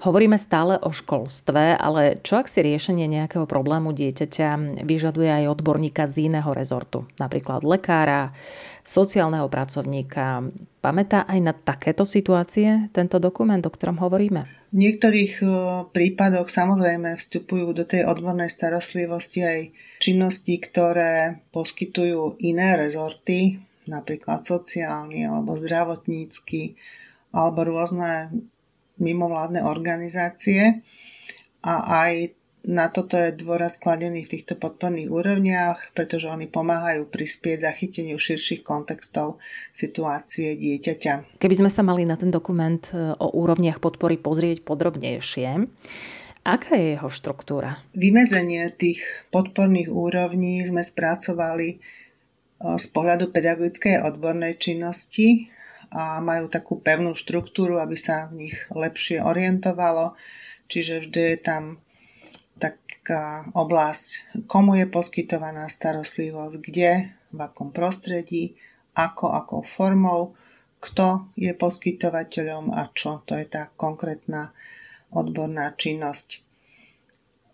Hovoríme 0.00 0.40
stále 0.40 0.80
o 0.80 0.88
školstve, 0.88 1.76
ale 1.76 2.16
čo 2.24 2.40
ak 2.40 2.48
si 2.48 2.64
riešenie 2.64 3.04
nejakého 3.04 3.44
problému 3.44 3.92
dieťaťa 3.92 4.80
vyžaduje 4.88 5.28
aj 5.28 5.52
odborníka 5.52 6.08
z 6.08 6.32
iného 6.32 6.48
rezortu, 6.56 7.04
napríklad 7.20 7.60
lekára, 7.60 8.32
sociálneho 8.80 9.46
pracovníka. 9.52 10.48
Pamätá 10.80 11.28
aj 11.28 11.38
na 11.44 11.52
takéto 11.52 12.08
situácie 12.08 12.88
tento 12.96 13.20
dokument, 13.20 13.60
o 13.60 13.70
ktorom 13.70 14.00
hovoríme? 14.00 14.59
V 14.70 14.78
niektorých 14.78 15.42
e, 15.42 15.46
prípadoch 15.90 16.46
samozrejme 16.46 17.18
vstupujú 17.18 17.74
do 17.74 17.82
tej 17.82 18.06
odbornej 18.06 18.46
starostlivosti 18.46 19.42
aj 19.42 19.60
činnosti, 19.98 20.62
ktoré 20.62 21.42
poskytujú 21.50 22.38
iné 22.38 22.78
rezorty, 22.78 23.58
napríklad 23.90 24.46
sociálny 24.46 25.26
alebo 25.26 25.58
zdravotnícky, 25.58 26.78
alebo 27.34 27.66
rôzne 27.66 28.30
mimovládne 29.02 29.66
organizácie. 29.66 30.86
A 31.66 32.06
aj 32.06 32.39
na 32.60 32.92
toto 32.92 33.16
je 33.16 33.32
dôraz 33.32 33.80
kladený 33.80 34.28
v 34.28 34.36
týchto 34.36 34.52
podporných 34.60 35.08
úrovniach, 35.08 35.96
pretože 35.96 36.28
oni 36.28 36.44
pomáhajú 36.44 37.08
prispieť 37.08 37.64
zachyteniu 37.64 38.20
širších 38.20 38.60
kontextov 38.60 39.40
situácie 39.72 40.60
dieťaťa. 40.60 41.40
Keby 41.40 41.56
sme 41.56 41.70
sa 41.72 41.80
mali 41.80 42.04
na 42.04 42.20
ten 42.20 42.28
dokument 42.28 42.84
e, 42.92 43.16
o 43.16 43.28
úrovniach 43.32 43.80
podpory 43.80 44.20
pozrieť 44.20 44.60
podrobnejšie, 44.60 45.48
aká 46.44 46.72
je 46.76 47.00
jeho 47.00 47.08
štruktúra? 47.08 47.80
Vymedzenie 47.96 48.68
tých 48.76 49.00
podporných 49.32 49.88
úrovní 49.88 50.60
sme 50.60 50.84
spracovali 50.84 51.68
e, 51.72 51.76
z 52.60 52.86
pohľadu 52.92 53.32
pedagogickej 53.32 54.04
odbornej 54.04 54.60
činnosti 54.60 55.48
a 55.90 56.20
majú 56.20 56.52
takú 56.52 56.78
pevnú 56.78 57.16
štruktúru, 57.16 57.80
aby 57.80 57.96
sa 57.96 58.28
v 58.28 58.46
nich 58.46 58.56
lepšie 58.68 59.24
orientovalo. 59.24 60.12
Čiže 60.70 61.08
vždy 61.08 61.22
je 61.34 61.38
tam 61.40 61.82
taká 62.60 63.48
oblasť, 63.56 64.36
komu 64.44 64.76
je 64.76 64.84
poskytovaná 64.84 65.66
starostlivosť, 65.72 66.54
kde, 66.60 67.16
v 67.32 67.38
akom 67.40 67.72
prostredí, 67.72 68.60
ako, 68.92 69.32
akou 69.32 69.64
formou, 69.64 70.36
kto 70.80 71.32
je 71.36 71.52
poskytovateľom 71.56 72.72
a 72.76 72.88
čo. 72.92 73.24
To 73.28 73.36
je 73.36 73.46
tá 73.48 73.72
konkrétna 73.76 74.52
odborná 75.12 75.72
činnosť. 75.76 76.44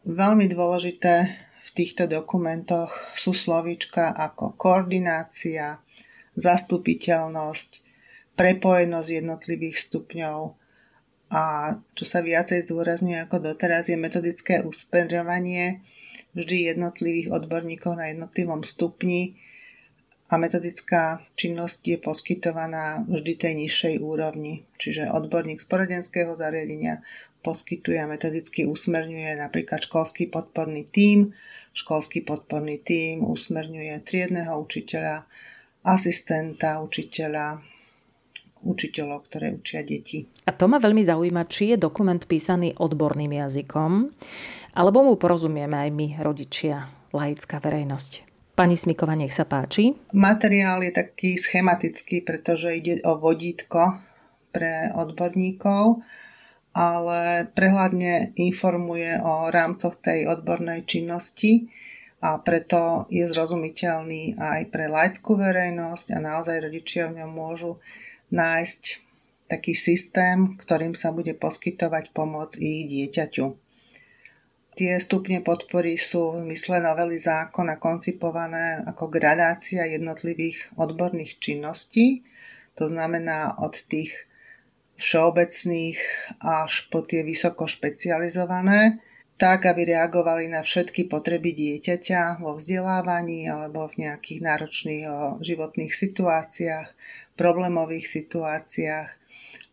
Veľmi 0.06 0.46
dôležité 0.46 1.14
v 1.58 1.68
týchto 1.74 2.06
dokumentoch 2.06 2.94
sú 3.18 3.34
slovíčka 3.34 4.14
ako 4.14 4.54
koordinácia, 4.54 5.82
zastupiteľnosť, 6.38 7.70
prepojenosť 8.38 9.08
jednotlivých 9.10 9.76
stupňov 9.80 10.65
a 11.30 11.74
čo 11.98 12.04
sa 12.06 12.22
viacej 12.22 12.70
zdôrazňuje 12.70 13.26
ako 13.26 13.42
doteraz 13.52 13.90
je 13.90 13.98
metodické 13.98 14.62
usmerňovanie 14.62 15.82
vždy 16.38 16.70
jednotlivých 16.70 17.34
odborníkov 17.34 17.98
na 17.98 18.14
jednotlivom 18.14 18.62
stupni 18.62 19.34
a 20.26 20.38
metodická 20.42 21.22
činnosť 21.38 21.80
je 21.86 21.98
poskytovaná 22.02 23.06
vždy 23.06 23.32
tej 23.38 23.52
nižšej 23.62 23.94
úrovni. 24.02 24.66
Čiže 24.78 25.10
odborník 25.14 25.62
z 25.62 25.66
poradenského 25.70 26.34
zariadenia 26.34 27.02
poskytuje 27.46 27.98
a 28.02 28.10
metodicky 28.10 28.66
usmerňuje 28.66 29.38
napríklad 29.38 29.86
školský 29.86 30.26
podporný 30.26 30.82
tím, 30.90 31.30
školský 31.70 32.26
podporný 32.26 32.82
tím 32.82 33.22
usmerňuje 33.22 34.02
triedného 34.02 34.58
učiteľa, 34.58 35.30
asistenta 35.86 36.82
učiteľa, 36.82 37.62
učiteľov, 38.62 39.28
ktoré 39.28 39.52
učia 39.52 39.84
deti. 39.84 40.24
A 40.46 40.54
to 40.54 40.70
ma 40.70 40.80
veľmi 40.80 41.02
zaujíma, 41.04 41.48
či 41.50 41.74
je 41.74 41.76
dokument 41.80 42.20
písaný 42.20 42.72
odborným 42.76 43.36
jazykom, 43.36 43.90
alebo 44.76 44.98
mu 45.04 45.14
porozumieme 45.16 45.76
aj 45.76 45.90
my, 45.92 46.06
rodičia, 46.20 46.88
laická 47.12 47.60
verejnosť. 47.60 48.26
Pani 48.56 48.72
Smikova, 48.72 49.12
nech 49.12 49.36
sa 49.36 49.44
páči. 49.44 49.92
Materiál 50.16 50.80
je 50.80 50.92
taký 50.96 51.36
schematický, 51.36 52.24
pretože 52.24 52.72
ide 52.72 53.04
o 53.04 53.20
vodítko 53.20 54.00
pre 54.48 54.88
odborníkov, 54.96 56.00
ale 56.72 57.52
prehľadne 57.52 58.32
informuje 58.40 59.20
o 59.20 59.52
rámcoch 59.52 60.00
tej 60.00 60.28
odbornej 60.32 60.88
činnosti 60.88 61.68
a 62.24 62.40
preto 62.40 63.04
je 63.12 63.28
zrozumiteľný 63.28 64.40
aj 64.40 64.72
pre 64.72 64.88
laickú 64.88 65.36
verejnosť 65.36 66.16
a 66.16 66.18
naozaj 66.24 66.64
rodičia 66.64 67.12
v 67.12 67.20
ňom 67.20 67.30
môžu 67.32 67.76
nájsť 68.30 68.82
taký 69.46 69.78
systém, 69.78 70.58
ktorým 70.58 70.98
sa 70.98 71.14
bude 71.14 71.34
poskytovať 71.38 72.10
pomoc 72.10 72.58
ich 72.58 72.90
dieťaťu. 72.90 73.46
Tie 74.76 74.92
stupne 75.00 75.40
podpory 75.40 75.96
sú 75.96 76.36
v 76.36 76.44
zmysle 76.44 76.84
novely 76.84 77.16
zákona 77.16 77.80
koncipované 77.80 78.84
ako 78.84 79.08
gradácia 79.08 79.88
jednotlivých 79.88 80.76
odborných 80.76 81.40
činností, 81.40 82.28
to 82.76 82.84
znamená 82.84 83.56
od 83.64 83.72
tých 83.88 84.12
všeobecných 85.00 85.96
až 86.44 86.92
po 86.92 87.00
tie 87.08 87.24
vysoko 87.24 87.64
špecializované, 87.64 89.00
tak 89.40 89.68
aby 89.68 89.96
reagovali 89.96 90.48
na 90.48 90.64
všetky 90.64 91.08
potreby 91.08 91.52
dieťaťa 91.52 92.40
vo 92.40 92.56
vzdelávaní 92.56 93.48
alebo 93.48 93.88
v 93.88 94.08
nejakých 94.08 94.40
náročných 94.44 95.04
životných 95.40 95.92
situáciách, 95.92 96.88
problémových 97.36 98.08
situáciách, 98.08 99.08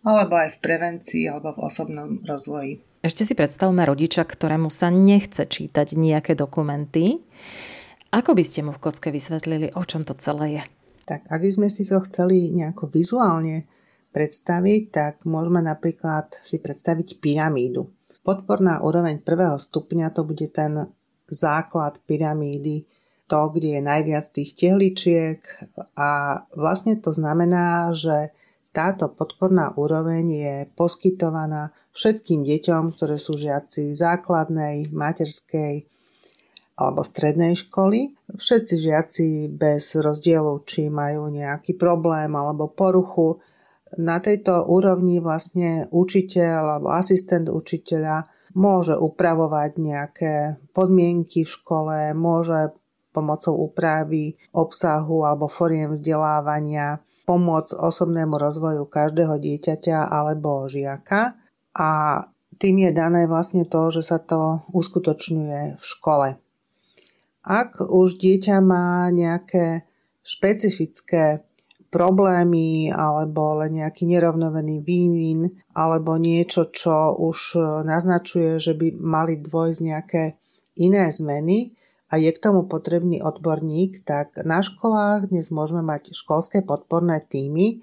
alebo 0.04 0.36
aj 0.36 0.60
v 0.60 0.62
prevencii 0.62 1.24
alebo 1.32 1.56
v 1.56 1.64
osobnom 1.64 2.20
rozvoji. 2.28 2.84
Ešte 3.04 3.28
si 3.28 3.36
predstavme 3.36 3.84
rodiča, 3.84 4.24
ktorému 4.24 4.72
sa 4.72 4.88
nechce 4.88 5.44
čítať 5.44 6.00
nejaké 6.00 6.40
dokumenty. 6.40 7.20
Ako 8.16 8.32
by 8.32 8.44
ste 8.46 8.64
mu 8.64 8.72
v 8.72 8.80
kocke 8.80 9.12
vysvetlili, 9.12 9.76
o 9.76 9.84
čom 9.84 10.08
to 10.08 10.16
celé 10.16 10.60
je? 10.60 10.64
Tak 11.04 11.28
ak 11.28 11.40
by 11.44 11.52
sme 11.52 11.68
si 11.68 11.84
to 11.84 12.00
chceli 12.08 12.56
nejako 12.56 12.88
vizuálne 12.88 13.68
predstaviť, 14.16 14.82
tak 14.88 15.14
môžeme 15.28 15.60
napríklad 15.60 16.32
si 16.32 16.64
predstaviť 16.64 17.20
pyramídu. 17.20 17.92
Podporná 18.24 18.80
úroveň 18.80 19.20
prvého 19.20 19.60
stupňa 19.60 20.16
to 20.16 20.24
bude 20.24 20.48
ten 20.56 20.88
základ 21.28 22.00
pyramídy, 22.08 22.88
to, 23.28 23.50
kde 23.54 23.80
je 23.80 23.82
najviac 23.82 24.26
tých 24.32 24.56
tehličiek 24.56 25.40
a 25.96 26.44
vlastne 26.54 27.00
to 27.00 27.16
znamená, 27.16 27.92
že 27.96 28.36
táto 28.74 29.14
podporná 29.14 29.78
úroveň 29.78 30.26
je 30.26 30.56
poskytovaná 30.74 31.72
všetkým 31.94 32.42
deťom, 32.42 32.98
ktoré 32.98 33.22
sú 33.22 33.38
žiaci 33.38 33.94
základnej, 33.94 34.90
materskej 34.90 35.86
alebo 36.74 37.06
strednej 37.06 37.54
školy. 37.54 38.18
Všetci 38.34 38.76
žiaci 38.82 39.28
bez 39.54 39.94
rozdielu, 39.94 40.58
či 40.66 40.90
majú 40.90 41.30
nejaký 41.30 41.78
problém 41.78 42.34
alebo 42.34 42.74
poruchu, 42.74 43.38
na 43.98 44.18
tejto 44.18 44.66
úrovni 44.66 45.22
vlastne 45.22 45.86
učiteľ 45.94 46.78
alebo 46.78 46.90
asistent 46.90 47.50
učiteľa 47.50 48.26
môže 48.54 48.98
upravovať 48.98 49.72
nejaké 49.78 50.34
podmienky 50.74 51.46
v 51.46 51.54
škole, 51.54 51.98
môže 52.14 52.74
pomocou 53.14 53.70
úpravy 53.70 54.34
obsahu 54.52 55.24
alebo 55.24 55.46
foriem 55.46 55.94
vzdelávania 55.94 57.00
pomôcť 57.30 57.78
osobnému 57.78 58.36
rozvoju 58.36 58.90
každého 58.90 59.38
dieťaťa 59.38 60.10
alebo 60.10 60.66
žiaka 60.66 61.38
a 61.78 61.90
tým 62.58 62.90
je 62.90 62.92
dané 62.92 63.30
vlastne 63.30 63.64
to, 63.64 63.94
že 63.94 64.02
sa 64.02 64.18
to 64.18 64.66
uskutočňuje 64.74 65.78
v 65.78 65.84
škole. 65.84 66.36
Ak 67.44 67.78
už 67.80 68.18
dieťa 68.18 68.64
má 68.64 69.12
nejaké 69.12 69.84
špecifické 70.24 71.44
problémy 71.92 72.90
alebo 72.90 73.62
len 73.62 73.84
nejaký 73.84 74.10
nerovnovený 74.10 74.82
vývin 74.82 75.46
alebo 75.78 76.18
niečo, 76.18 76.72
čo 76.74 77.14
už 77.14 77.60
naznačuje, 77.86 78.58
že 78.58 78.74
by 78.74 78.98
mali 78.98 79.38
dôjsť 79.38 79.80
nejaké 79.84 80.24
iné 80.82 81.12
zmeny, 81.14 81.78
a 82.14 82.22
je 82.22 82.30
k 82.30 82.44
tomu 82.46 82.70
potrebný 82.70 83.26
odborník, 83.26 84.06
tak 84.06 84.38
na 84.46 84.62
školách 84.62 85.34
dnes 85.34 85.50
môžeme 85.50 85.82
mať 85.82 86.14
školské 86.14 86.62
podporné 86.62 87.26
týmy, 87.26 87.82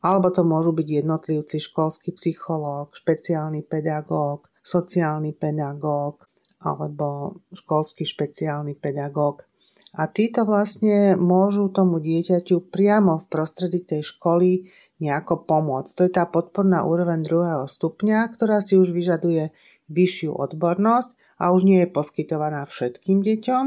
alebo 0.00 0.32
to 0.32 0.48
môžu 0.48 0.72
byť 0.72 1.04
jednotlivci, 1.04 1.60
školský 1.60 2.16
psychológ, 2.16 2.96
špeciálny 2.96 3.68
pedagóg, 3.68 4.48
sociálny 4.64 5.36
pedagóg 5.36 6.24
alebo 6.64 7.36
školský 7.52 8.08
špeciálny 8.08 8.80
pedagóg. 8.80 9.44
A 10.00 10.08
títo 10.08 10.48
vlastne 10.48 11.20
môžu 11.20 11.68
tomu 11.68 12.00
dieťaťu 12.00 12.72
priamo 12.72 13.20
v 13.20 13.28
prostredí 13.28 13.84
tej 13.84 14.08
školy 14.08 14.64
nejako 15.04 15.44
pomôcť. 15.44 15.92
To 16.00 16.02
je 16.08 16.12
tá 16.16 16.24
podporná 16.24 16.80
úroveň 16.88 17.20
druhého 17.20 17.68
stupňa, 17.68 18.24
ktorá 18.32 18.64
si 18.64 18.80
už 18.80 18.96
vyžaduje 18.96 19.52
vyššiu 19.92 20.32
odbornosť 20.32 21.25
a 21.36 21.52
už 21.52 21.68
nie 21.68 21.84
je 21.84 21.92
poskytovaná 21.92 22.64
všetkým 22.64 23.20
deťom, 23.20 23.64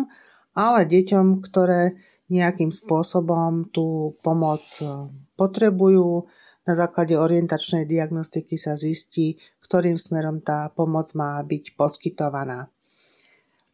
ale 0.58 0.90
deťom, 0.90 1.42
ktoré 1.46 1.98
nejakým 2.30 2.70
spôsobom 2.70 3.74
tú 3.74 4.18
pomoc 4.22 4.62
e, 4.82 5.10
potrebujú. 5.34 6.30
Na 6.70 6.78
základe 6.78 7.18
orientačnej 7.18 7.90
diagnostiky 7.90 8.54
sa 8.54 8.78
zistí, 8.78 9.42
ktorým 9.66 9.98
smerom 9.98 10.38
tá 10.46 10.70
pomoc 10.70 11.10
má 11.18 11.42
byť 11.42 11.74
poskytovaná. 11.74 12.70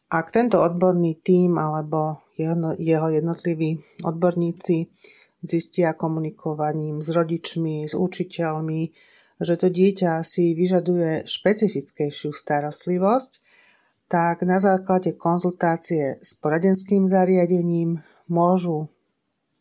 Ak 0.08 0.32
tento 0.32 0.64
odborný 0.64 1.20
tím 1.20 1.60
alebo 1.60 2.24
jeho 2.80 3.08
jednotliví 3.12 3.84
odborníci 4.00 4.88
zistia 5.44 5.92
komunikovaním 5.98 7.04
s 7.04 7.12
rodičmi, 7.12 7.84
s 7.84 8.00
učiteľmi, 8.00 8.82
že 9.44 9.54
to 9.60 9.68
dieťa 9.68 10.24
si 10.24 10.56
vyžaduje 10.56 11.28
špecifickejšiu 11.28 12.32
starostlivosť, 12.32 13.32
tak 14.06 14.46
na 14.46 14.62
základe 14.62 15.18
konzultácie 15.18 16.18
s 16.22 16.38
poradenským 16.38 17.10
zariadením 17.10 18.06
môžu 18.30 18.90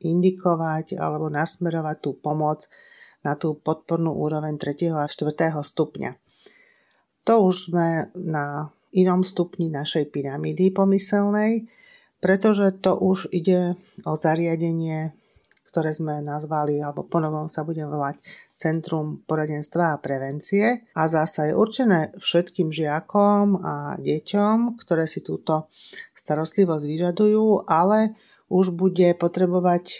indikovať 0.05 1.01
alebo 1.01 1.33
nasmerovať 1.33 1.97
tú 2.05 2.11
pomoc 2.21 2.69
na 3.25 3.41
tú 3.41 3.57
podpornú 3.57 4.13
úroveň 4.13 4.61
3. 4.61 4.93
a 4.93 5.09
4. 5.09 5.33
stupňa. 5.49 6.11
To 7.25 7.49
už 7.49 7.73
sme 7.73 8.13
na 8.21 8.69
inom 8.93 9.25
stupni 9.25 9.73
našej 9.73 10.13
pyramídy 10.13 10.71
pomyselnej, 10.77 11.65
pretože 12.21 12.77
to 12.85 13.01
už 13.01 13.33
ide 13.33 13.81
o 14.05 14.13
zariadenie, 14.13 15.17
ktoré 15.75 15.91
sme 15.91 16.23
nazvali, 16.23 16.79
alebo 16.79 17.03
ponovom 17.03 17.51
sa 17.51 17.67
budem 17.67 17.91
volať 17.91 18.23
Centrum 18.55 19.27
poradenstva 19.27 19.99
a 19.99 19.99
prevencie 19.99 20.87
a 20.95 21.11
zasa 21.11 21.51
je 21.51 21.59
určené 21.59 22.15
všetkým 22.15 22.71
žiakom 22.71 23.59
a 23.59 23.99
deťom, 23.99 24.79
ktoré 24.79 25.11
si 25.11 25.27
túto 25.27 25.67
starostlivosť 26.15 26.85
vyžadujú, 26.87 27.67
ale 27.67 28.15
už 28.47 28.71
bude 28.79 29.19
potrebovať 29.19 29.85
e, 29.91 29.97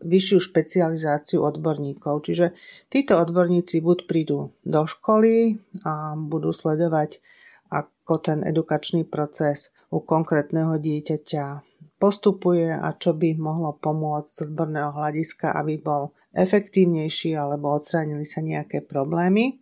vyššiu 0.00 0.38
špecializáciu 0.40 1.44
odborníkov. 1.44 2.24
Čiže 2.24 2.56
títo 2.88 3.20
odborníci 3.20 3.84
buď 3.84 4.08
prídu 4.08 4.56
do 4.64 4.82
školy 4.88 5.60
a 5.84 6.16
budú 6.16 6.56
sledovať, 6.56 7.20
ako 7.68 8.14
ten 8.22 8.38
edukačný 8.48 9.04
proces 9.04 9.76
u 9.92 10.00
konkrétneho 10.00 10.80
dieťaťa 10.80 11.65
postupuje 11.96 12.68
a 12.68 12.92
čo 12.96 13.16
by 13.16 13.36
mohlo 13.40 13.76
pomôcť 13.80 14.28
z 14.28 14.40
odborného 14.52 14.92
hľadiska, 14.92 15.56
aby 15.56 15.80
bol 15.80 16.12
efektívnejší 16.36 17.32
alebo 17.32 17.72
odstránili 17.72 18.28
sa 18.28 18.44
nejaké 18.44 18.84
problémy. 18.84 19.60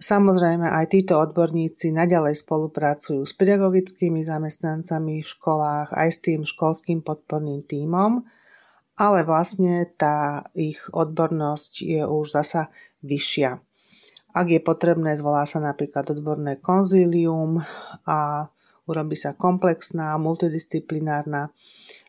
Samozrejme, 0.00 0.64
aj 0.64 0.96
títo 0.96 1.20
odborníci 1.20 1.92
naďalej 1.92 2.40
spolupracujú 2.40 3.20
s 3.20 3.36
pedagogickými 3.36 4.24
zamestnancami 4.24 5.20
v 5.20 5.28
školách, 5.28 5.92
aj 5.92 6.08
s 6.08 6.18
tým 6.24 6.40
školským 6.48 7.04
podporným 7.04 7.60
tímom, 7.68 8.24
ale 8.96 9.18
vlastne 9.28 9.84
tá 10.00 10.48
ich 10.56 10.80
odbornosť 10.88 11.72
je 11.84 12.02
už 12.04 12.32
zasa 12.32 12.72
vyššia. 13.04 13.60
Ak 14.30 14.46
je 14.48 14.60
potrebné, 14.62 15.20
zvolá 15.20 15.44
sa 15.44 15.60
napríklad 15.60 16.16
odborné 16.16 16.56
konzílium 16.60 17.60
a 18.08 18.48
urobí 18.90 19.14
sa 19.14 19.38
komplexná, 19.38 20.18
multidisciplinárna 20.18 21.54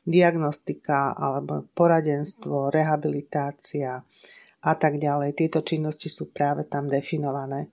diagnostika 0.01 1.13
alebo 1.13 1.69
poradenstvo, 1.77 2.73
rehabilitácia 2.73 4.01
a 4.61 4.73
tak 4.73 4.97
ďalej. 4.97 5.37
Tieto 5.37 5.61
činnosti 5.61 6.09
sú 6.09 6.33
práve 6.33 6.65
tam 6.65 6.89
definované. 6.89 7.69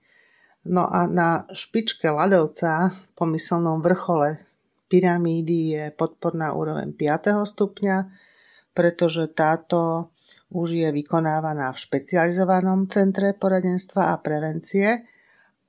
No 0.69 0.85
a 0.85 1.09
na 1.09 1.49
špičke 1.49 2.05
ľadovca, 2.05 2.93
pomyselnom 3.17 3.81
vrchole 3.81 4.45
pyramídy 4.89 5.59
je 5.73 5.83
podporná 5.93 6.53
úroveň 6.53 6.93
5. 6.93 7.41
stupňa, 7.45 7.97
pretože 8.73 9.29
táto 9.33 10.11
už 10.49 10.81
je 10.81 10.89
vykonávaná 10.89 11.69
v 11.73 11.81
špecializovanom 11.81 12.89
centre 12.89 13.37
poradenstva 13.37 14.13
a 14.13 14.15
prevencie 14.17 15.05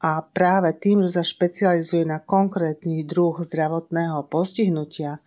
a 0.01 0.25
práve 0.25 0.73
tým, 0.81 1.05
že 1.05 1.21
sa 1.21 1.25
špecializuje 1.25 2.09
na 2.09 2.25
konkrétny 2.25 3.05
druh 3.05 3.37
zdravotného 3.37 4.25
postihnutia 4.33 5.21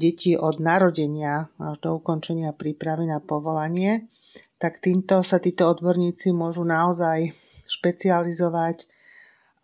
detí 0.00 0.32
od 0.40 0.56
narodenia 0.62 1.52
až 1.60 1.76
do 1.84 2.00
ukončenia 2.00 2.56
prípravy 2.56 3.04
na 3.04 3.20
povolanie, 3.20 4.08
tak 4.56 4.80
týmto 4.80 5.20
sa 5.20 5.36
títo 5.36 5.68
odborníci 5.68 6.32
môžu 6.32 6.64
naozaj 6.64 7.36
špecializovať 7.68 8.88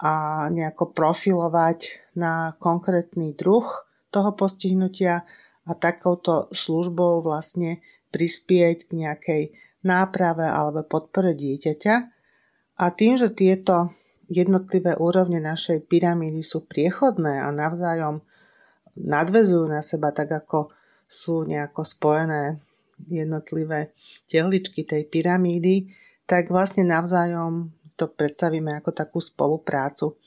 a 0.04 0.46
nejako 0.52 0.92
profilovať 0.92 2.12
na 2.20 2.52
konkrétny 2.60 3.32
druh 3.32 3.64
toho 4.12 4.36
postihnutia 4.36 5.24
a 5.64 5.72
takouto 5.72 6.52
službou 6.52 7.24
vlastne 7.24 7.80
prispieť 8.12 8.86
k 8.86 8.90
nejakej 8.92 9.42
náprave 9.88 10.44
alebo 10.44 10.84
podpore 10.84 11.32
dieťaťa 11.32 12.15
a 12.76 12.92
tým, 12.92 13.16
že 13.16 13.32
tieto 13.32 13.96
jednotlivé 14.28 14.96
úrovne 15.00 15.40
našej 15.40 15.86
pyramídy 15.88 16.44
sú 16.44 16.68
priechodné 16.68 17.40
a 17.40 17.48
navzájom 17.54 18.20
nadvezujú 18.96 19.64
na 19.68 19.80
seba 19.80 20.12
tak, 20.12 20.32
ako 20.32 20.72
sú 21.06 21.46
nejako 21.46 21.86
spojené 21.86 22.58
jednotlivé 23.06 23.92
tehličky 24.26 24.82
tej 24.82 25.06
pyramídy, 25.06 25.92
tak 26.26 26.48
vlastne 26.50 26.82
navzájom 26.82 27.70
to 27.96 28.10
predstavíme 28.10 28.76
ako 28.76 28.90
takú 28.92 29.18
spoluprácu. 29.22 30.18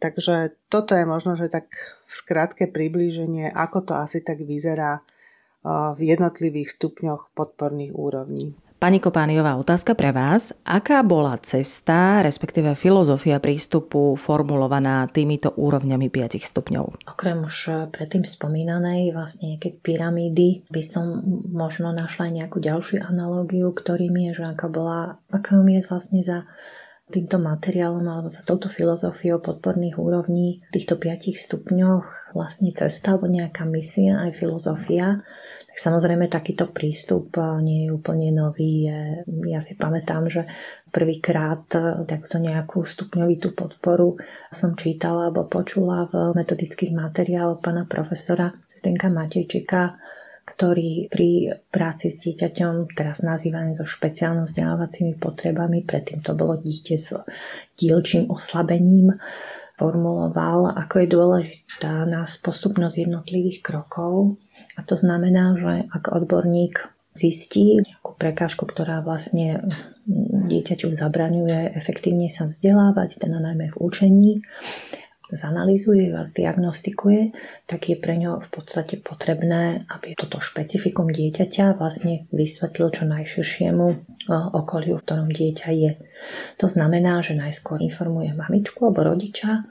Takže 0.00 0.56
toto 0.68 0.96
je 0.96 1.04
možno, 1.08 1.36
že 1.36 1.48
tak 1.48 1.68
v 2.04 2.12
skratke 2.12 2.68
priblíženie, 2.68 3.52
ako 3.52 3.88
to 3.88 3.92
asi 3.96 4.20
tak 4.20 4.40
vyzerá 4.44 5.00
v 5.96 6.00
jednotlivých 6.00 6.76
stupňoch 6.76 7.32
podporných 7.32 7.96
úrovní. 7.96 8.52
Pani 8.84 9.00
Kopániová, 9.00 9.56
otázka 9.56 9.96
pre 9.96 10.12
vás. 10.12 10.52
Aká 10.60 11.00
bola 11.00 11.40
cesta, 11.40 12.20
respektíve 12.20 12.76
filozofia 12.76 13.40
prístupu 13.40 14.12
formulovaná 14.12 15.08
týmito 15.08 15.56
úrovňami 15.56 16.12
5 16.12 16.44
stupňov? 16.44 17.08
Okrem 17.08 17.48
už 17.48 17.88
predtým 17.88 18.28
spomínanej 18.28 19.16
vlastne 19.16 19.56
nejaké 19.56 19.80
pyramídy 19.80 20.68
by 20.68 20.84
som 20.84 21.24
možno 21.48 21.96
našla 21.96 22.28
aj 22.28 22.32
nejakú 22.44 22.60
ďalšiu 22.60 23.00
analógiu, 23.00 23.72
ktorým 23.72 24.20
je, 24.28 24.44
že 24.44 24.52
aká 24.52 24.68
bola, 24.68 25.16
aká 25.32 25.64
je 25.64 25.80
vlastne 25.88 26.20
za 26.20 26.44
týmto 27.08 27.40
materiálom 27.40 28.04
alebo 28.04 28.28
za 28.28 28.44
touto 28.44 28.68
filozofiou 28.68 29.40
podporných 29.40 29.96
úrovní 29.96 30.60
v 30.60 30.70
týchto 30.72 31.00
piatich 31.00 31.40
stupňoch 31.40 32.36
vlastne 32.36 32.68
cesta 32.76 33.16
alebo 33.16 33.32
nejaká 33.32 33.64
misia 33.64 34.28
aj 34.28 34.40
filozofia 34.40 35.24
tak 35.74 35.90
samozrejme 35.90 36.30
takýto 36.30 36.70
prístup 36.70 37.34
eh, 37.34 37.58
nie 37.58 37.90
je 37.90 37.90
úplne 37.90 38.30
nový. 38.30 38.86
Ja 39.50 39.58
si 39.58 39.74
pamätám, 39.74 40.30
že 40.30 40.46
prvýkrát 40.94 41.66
eh, 41.74 42.06
takúto 42.06 42.38
nejakú 42.38 42.86
stupňovitú 42.86 43.58
podporu 43.58 44.14
som 44.54 44.78
čítala 44.78 45.34
alebo 45.34 45.50
počula 45.50 46.06
v 46.06 46.38
metodických 46.38 46.94
materiáloch 46.94 47.58
pána 47.58 47.90
profesora 47.90 48.54
Zdenka 48.70 49.10
Matejčika, 49.10 49.98
ktorý 50.46 51.10
pri 51.10 51.58
práci 51.74 52.14
s 52.14 52.22
dieťaťom, 52.22 52.94
teraz 52.94 53.26
nazývaný 53.26 53.74
so 53.74 53.82
špeciálnym 53.82 54.46
vzdelávacími 54.46 55.18
potrebami, 55.18 55.82
predtým 55.82 56.22
to 56.22 56.38
bolo 56.38 56.54
dieťa 56.54 56.94
s 56.94 57.18
dielčím 57.74 58.30
oslabením, 58.30 59.10
formuloval, 59.74 60.70
ako 60.70 60.94
je 61.02 61.08
dôležitá 61.10 62.06
nás 62.06 62.38
postupnosť 62.38 63.10
jednotlivých 63.10 63.58
krokov 63.58 64.38
a 64.74 64.80
to 64.82 64.98
znamená, 64.98 65.54
že 65.54 65.86
ak 65.90 66.10
odborník 66.10 66.90
zistí 67.14 67.78
nejakú 67.78 68.18
prekážku, 68.18 68.66
ktorá 68.66 68.98
vlastne 69.00 69.62
dieťaťu 70.50 70.90
zabraňuje 70.90 71.78
efektívne 71.78 72.26
sa 72.26 72.50
vzdelávať, 72.50 73.22
teda 73.22 73.38
najmä 73.38 73.70
v 73.70 73.76
učení, 73.78 74.32
zanalizuje 75.32 76.12
a 76.12 76.28
zdiagnostikuje, 76.28 77.32
tak 77.64 77.88
je 77.88 77.96
pre 77.96 78.18
ňo 78.20 78.44
v 78.44 78.48
podstate 78.52 79.00
potrebné, 79.00 79.80
aby 79.88 80.12
toto 80.14 80.38
špecifikum 80.38 81.08
dieťaťa 81.08 81.80
vlastne 81.80 82.28
vysvetlil 82.30 82.92
čo 82.92 83.08
najširšiemu 83.08 83.86
okoliu, 84.52 85.00
v 85.00 85.04
ktorom 85.04 85.28
dieťa 85.32 85.68
je. 85.72 85.92
To 86.60 86.66
znamená, 86.68 87.24
že 87.24 87.38
najskôr 87.38 87.80
informuje 87.80 88.36
mamičku 88.36 88.84
alebo 88.84 89.14
rodiča 89.14 89.64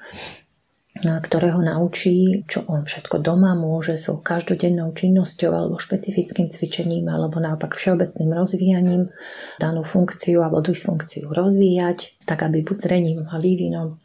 ktorého 0.94 1.58
naučí, 1.58 2.46
čo 2.46 2.70
on 2.70 2.86
všetko 2.86 3.26
doma 3.26 3.58
môže 3.58 3.98
so 3.98 4.22
každodennou 4.22 4.94
činnosťou 4.94 5.50
alebo 5.50 5.82
špecifickým 5.82 6.54
cvičením 6.54 7.10
alebo 7.10 7.42
naopak 7.42 7.74
všeobecným 7.74 8.30
rozvíjaním 8.30 9.10
danú 9.58 9.82
funkciu 9.82 10.46
alebo 10.46 10.62
dysfunkciu 10.62 11.34
rozvíjať, 11.34 12.30
tak 12.30 12.46
aby 12.46 12.62
buď 12.62 12.78
zrením 12.78 13.26
a 13.26 13.42
vývinom 13.42 13.98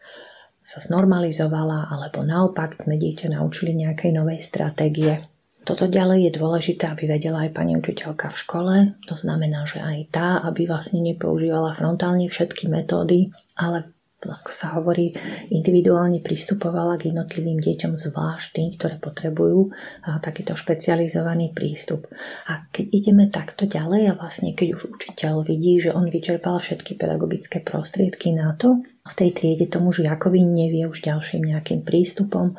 sa 0.68 0.84
znormalizovala, 0.84 1.88
alebo 1.88 2.20
naopak 2.20 2.76
sme 2.76 3.00
dieťa 3.00 3.32
naučili 3.32 3.72
nejakej 3.72 4.12
novej 4.12 4.40
stratégie. 4.44 5.24
Toto 5.64 5.88
ďalej 5.88 6.28
je 6.28 6.36
dôležité, 6.36 6.92
aby 6.92 7.08
vedela 7.08 7.48
aj 7.48 7.56
pani 7.56 7.76
učiteľka 7.76 8.32
v 8.32 8.40
škole. 8.40 8.74
To 9.08 9.16
znamená, 9.16 9.64
že 9.64 9.80
aj 9.80 9.98
tá, 10.12 10.28
aby 10.44 10.68
vlastne 10.68 11.00
nepoužívala 11.00 11.72
frontálne 11.72 12.28
všetky 12.28 12.68
metódy, 12.68 13.32
ale 13.56 13.92
ako 14.18 14.50
sa 14.50 14.74
hovorí, 14.74 15.14
individuálne 15.54 16.18
pristupovala 16.18 16.98
k 16.98 17.14
jednotlivým 17.14 17.62
deťom 17.62 17.94
zvlášť 17.94 18.48
tým, 18.50 18.68
ktoré 18.74 18.98
potrebujú 18.98 19.70
takýto 20.18 20.58
špecializovaný 20.58 21.54
prístup. 21.54 22.10
A 22.50 22.66
keď 22.74 22.84
ideme 22.90 23.30
takto 23.30 23.70
ďalej 23.70 24.10
a 24.10 24.18
vlastne 24.18 24.58
keď 24.58 24.74
už 24.74 24.82
učiteľ 24.98 25.46
vidí, 25.46 25.78
že 25.78 25.94
on 25.94 26.10
vyčerpal 26.10 26.58
všetky 26.58 26.98
pedagogické 26.98 27.62
prostriedky 27.62 28.34
na 28.34 28.58
to, 28.58 28.82
v 28.82 29.14
tej 29.14 29.30
triede 29.32 29.70
tomu 29.70 29.94
žiakovi 29.94 30.42
nevie 30.42 30.84
už 30.84 31.00
ďalším 31.00 31.54
nejakým 31.54 31.86
prístupom, 31.86 32.58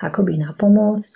ako 0.00 0.20
by 0.24 0.38
napomôcť, 0.46 1.14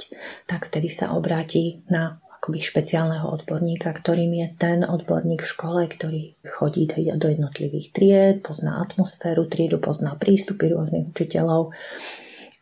tak 0.51 0.69
vtedy 0.69 0.91
sa 0.91 1.15
obráti 1.15 1.87
na 1.87 2.19
akoby 2.45 2.61
špeciálneho 2.61 3.25
odborníka, 3.25 3.89
ktorým 3.89 4.37
je 4.37 4.49
ten 4.61 4.85
odborník 4.85 5.41
v 5.41 5.49
škole, 5.49 5.81
ktorý 5.89 6.37
chodí 6.45 6.85
do 7.17 7.33
jednotlivých 7.33 7.89
tried, 7.97 8.37
pozná 8.45 8.85
atmosféru 8.85 9.49
triedu, 9.49 9.81
pozná 9.81 10.13
prístupy 10.13 10.69
rôznych 10.69 11.09
učiteľov 11.09 11.73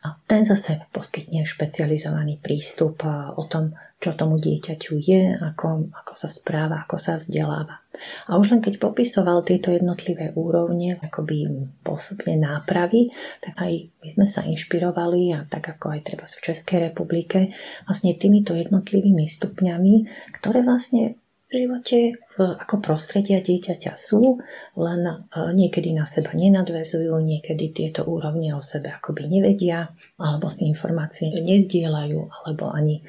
a 0.02 0.18
ten 0.26 0.42
zase 0.42 0.82
poskytne 0.90 1.46
špecializovaný 1.46 2.42
prístup 2.42 3.06
o 3.38 3.44
tom, 3.46 3.70
čo 4.02 4.18
tomu 4.18 4.34
dieťaťu 4.34 4.98
je, 4.98 5.38
ako, 5.38 5.94
ako 5.94 6.12
sa 6.18 6.26
správa, 6.26 6.82
ako 6.82 6.98
sa 6.98 7.22
vzdeláva. 7.22 7.78
A 8.26 8.34
už 8.34 8.50
len 8.50 8.58
keď 8.58 8.82
popisoval 8.82 9.46
tieto 9.46 9.70
jednotlivé 9.70 10.34
úrovne, 10.34 10.98
akoby 10.98 11.46
pôsobne 11.86 12.34
nápravy, 12.34 13.14
tak 13.38 13.54
aj 13.62 13.94
my 14.02 14.08
sme 14.10 14.26
sa 14.26 14.42
inšpirovali 14.42 15.38
a 15.38 15.46
tak 15.46 15.78
ako 15.78 15.94
aj 15.94 16.00
treba 16.02 16.26
v 16.26 16.46
Českej 16.50 16.90
republike, 16.90 17.54
vlastne 17.86 18.18
týmito 18.18 18.58
jednotlivými 18.58 19.30
stupňami, 19.30 19.94
ktoré 20.34 20.66
vlastne 20.66 21.21
živote 21.52 22.16
ako 22.40 22.80
prostredia 22.80 23.44
dieťaťa 23.44 23.92
sú, 23.92 24.40
len 24.80 25.02
e, 25.04 25.14
niekedy 25.52 25.92
na 25.92 26.08
seba 26.08 26.32
nenadvezujú, 26.32 27.12
niekedy 27.20 27.70
tieto 27.76 28.08
úrovne 28.08 28.56
o 28.56 28.62
sebe 28.64 28.88
akoby 28.88 29.28
nevedia, 29.28 29.92
alebo 30.16 30.48
si 30.48 30.64
informácie 30.64 31.28
nezdielajú, 31.28 32.20
alebo 32.32 32.72
ani 32.72 33.00
e, 33.00 33.02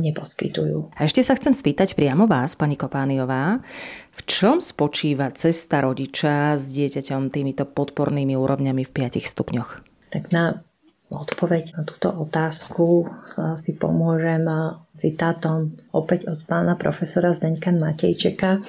neposkytujú. 0.00 0.96
A 0.96 1.04
ešte 1.04 1.20
sa 1.20 1.36
chcem 1.36 1.52
spýtať 1.52 1.92
priamo 1.92 2.24
vás, 2.24 2.56
pani 2.56 2.80
Kopániová, 2.80 3.60
v 4.14 4.20
čom 4.24 4.64
spočíva 4.64 5.28
cesta 5.36 5.84
rodiča 5.84 6.56
s 6.56 6.72
dieťaťom 6.72 7.28
týmito 7.28 7.68
podpornými 7.68 8.32
úrovňami 8.32 8.82
v 8.88 8.90
5 8.90 9.20
stupňoch? 9.20 9.70
Tak 10.08 10.32
na 10.32 10.64
odpoveď 11.12 11.76
na 11.76 11.82
túto 11.84 12.08
otázku 12.10 13.08
si 13.54 13.76
pomôžem 13.76 14.46
citátom 14.96 15.74
opäť 15.92 16.30
od 16.32 16.40
pána 16.48 16.78
profesora 16.78 17.34
Zdeňka 17.34 17.74
Matejčeka, 17.74 18.62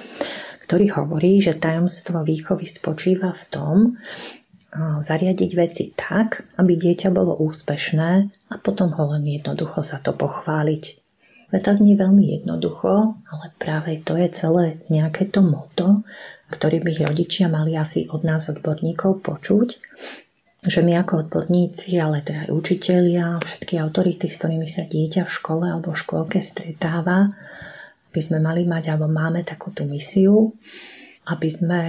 ktorý 0.66 0.90
hovorí, 0.98 1.38
že 1.38 1.54
tajomstvo 1.54 2.26
výchovy 2.26 2.66
spočíva 2.66 3.30
v 3.30 3.44
tom, 3.48 3.76
zariadiť 4.76 5.50
veci 5.56 5.84
tak, 5.96 6.44
aby 6.60 6.76
dieťa 6.76 7.08
bolo 7.08 7.38
úspešné 7.40 8.10
a 8.52 8.54
potom 8.60 8.92
ho 8.92 9.04
len 9.16 9.24
jednoducho 9.24 9.80
za 9.80 10.02
to 10.04 10.12
pochváliť. 10.12 10.84
Veta 11.46 11.70
znie 11.72 11.94
veľmi 11.94 12.42
jednoducho, 12.42 13.14
ale 13.14 13.46
práve 13.56 14.02
to 14.02 14.18
je 14.18 14.28
celé 14.34 14.82
nejaké 14.90 15.30
to 15.30 15.46
moto, 15.46 16.02
ktorý 16.50 16.82
by 16.82 17.06
rodičia 17.06 17.46
mali 17.46 17.78
asi 17.78 18.10
od 18.10 18.26
nás 18.26 18.50
odborníkov 18.50 19.22
počuť 19.22 19.68
že 20.66 20.82
my 20.82 20.98
ako 20.98 21.26
odborníci, 21.26 21.94
ale 22.02 22.26
to 22.26 22.34
aj 22.34 22.50
učitelia, 22.50 23.38
všetky 23.38 23.78
autority, 23.78 24.26
s 24.26 24.42
ktorými 24.42 24.66
sa 24.66 24.82
dieťa 24.82 25.22
v 25.22 25.30
škole 25.30 25.62
alebo 25.62 25.94
v 25.94 26.02
škôlke 26.02 26.42
stretáva, 26.42 27.30
by 28.10 28.20
sme 28.20 28.42
mali 28.42 28.66
mať 28.66 28.90
alebo 28.90 29.06
máme 29.06 29.46
takúto 29.46 29.86
misiu, 29.86 30.50
aby 31.30 31.46
sme 31.46 31.80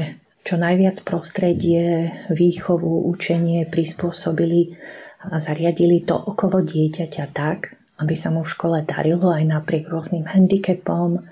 čo 0.45 0.61
najviac 0.61 1.01
prostredie, 1.03 2.13
výchovu, 2.29 3.09
učenie 3.09 3.65
prispôsobili 3.67 4.77
a 5.25 5.41
zariadili 5.41 6.05
to 6.05 6.13
okolo 6.15 6.61
dieťaťa 6.63 7.25
tak, 7.33 7.75
aby 7.97 8.13
sa 8.13 8.29
mu 8.29 8.45
v 8.45 8.53
škole 8.53 8.77
darilo 8.85 9.33
aj 9.33 9.43
napriek 9.43 9.89
rôznym 9.89 10.29
handicapom, 10.29 11.25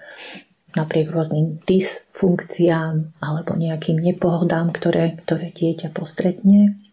napriek 0.73 1.13
rôznym 1.13 1.61
dysfunkciám 1.63 3.21
alebo 3.21 3.53
nejakým 3.53 4.01
nepohodám, 4.01 4.73
ktoré, 4.73 5.15
ktoré 5.23 5.53
dieťa 5.53 5.93
postretne 5.93 6.84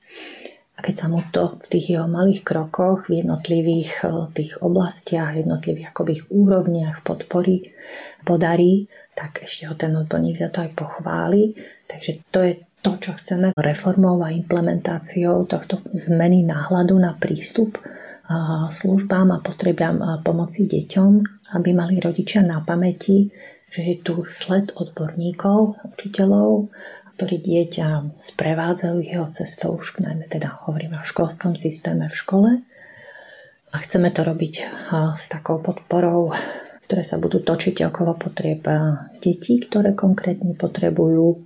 a 0.72 0.78
keď 0.80 0.94
sa 0.96 1.06
mu 1.12 1.20
to 1.28 1.60
v 1.62 1.66
tých 1.68 1.86
jeho 1.94 2.08
malých 2.08 2.42
krokoch, 2.42 3.06
v 3.06 3.22
jednotlivých 3.22 3.92
eh, 4.02 4.10
tých 4.32 4.52
oblastiach, 4.64 5.36
jednotlivých 5.36 5.92
akoby 5.92 6.14
úrovniach 6.32 7.04
podpory 7.04 7.70
podarí, 8.24 8.88
tak 9.12 9.44
ešte 9.44 9.68
ho 9.68 9.76
ten 9.76 9.92
odborník 9.92 10.36
za 10.38 10.48
to 10.48 10.64
aj 10.64 10.72
pochváli. 10.72 11.52
Takže 11.84 12.12
to 12.32 12.38
je 12.40 12.52
to, 12.82 12.98
čo 12.98 13.12
chceme 13.14 13.52
reformou 13.54 14.18
a 14.24 14.32
implementáciou 14.32 15.44
tohto 15.44 15.84
zmeny 15.92 16.42
náhľadu 16.48 16.96
na 16.96 17.20
prístup 17.20 17.76
eh, 17.76 17.86
službám 18.72 19.28
a 19.36 19.44
potrebám 19.44 20.00
a 20.00 20.10
pomoci 20.24 20.64
deťom, 20.64 21.12
aby 21.52 21.70
mali 21.76 22.00
rodičia 22.00 22.40
na 22.40 22.64
pamäti, 22.64 23.28
že 23.72 23.80
je 23.84 23.96
tu 24.00 24.24
sled 24.24 24.72
odborníkov, 24.76 25.84
učiteľov, 25.96 26.72
ktorí 27.16 27.36
dieťa 27.38 28.18
sprevádzajú 28.18 28.98
jeho 29.04 29.26
cestou, 29.28 29.76
už 29.76 30.00
najmä 30.00 30.26
teda 30.28 30.64
hovoríme 30.64 30.98
o 31.00 31.04
školskom 31.04 31.54
systéme 31.54 32.08
v 32.08 32.16
škole. 32.16 32.50
A 33.72 33.76
chceme 33.80 34.12
to 34.12 34.24
robiť 34.24 34.54
s 35.16 35.24
takou 35.32 35.60
podporou, 35.64 36.32
ktoré 36.84 37.02
sa 37.08 37.16
budú 37.16 37.40
točiť 37.40 37.88
okolo 37.88 38.20
potrieb 38.20 38.60
detí, 39.16 39.56
ktoré 39.56 39.96
konkrétne 39.96 40.52
potrebujú 40.52 41.40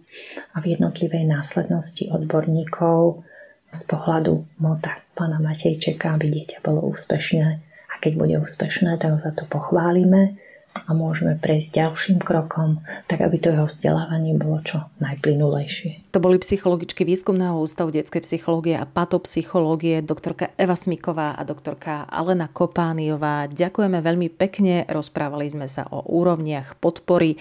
a 0.55 0.57
v 0.59 0.75
jednotlivej 0.75 1.23
následnosti 1.23 2.11
odborníkov 2.11 3.23
z 3.71 3.83
pohľadu 3.87 4.43
mota 4.59 4.99
pána 5.15 5.39
Matejčeka, 5.39 6.19
aby 6.19 6.27
dieťa 6.35 6.67
bolo 6.67 6.91
úspešné. 6.91 7.49
A 7.63 7.95
keď 8.03 8.13
bude 8.19 8.35
úspešné, 8.43 8.99
tak 8.99 9.23
za 9.23 9.31
to 9.31 9.47
pochválime 9.47 10.35
a 10.85 10.91
môžeme 10.93 11.41
prejsť 11.41 11.81
ďalším 11.81 12.19
krokom, 12.21 12.85
tak 13.09 13.25
aby 13.25 13.41
to 13.41 13.49
jeho 13.55 13.65
vzdelávanie 13.65 14.37
bolo 14.37 14.61
čo 14.61 14.85
najplynulejšie. 15.01 16.13
To 16.13 16.21
boli 16.21 16.41
psychologičky 16.41 17.05
Výskumného 17.05 17.57
ústavu 17.61 17.93
detskej 17.93 18.25
psychológie 18.25 18.77
a 18.77 18.89
patopsychológie 18.89 20.05
doktorka 20.05 20.53
Eva 20.61 20.77
Smiková 20.77 21.37
a 21.37 21.43
doktorka 21.45 22.09
Alena 22.09 22.49
Kopániová. 22.49 23.49
Ďakujeme 23.53 24.01
veľmi 24.01 24.29
pekne, 24.33 24.89
rozprávali 24.89 25.49
sme 25.53 25.69
sa 25.69 25.85
o 25.89 26.05
úrovniach 26.05 26.77
podpory. 26.81 27.37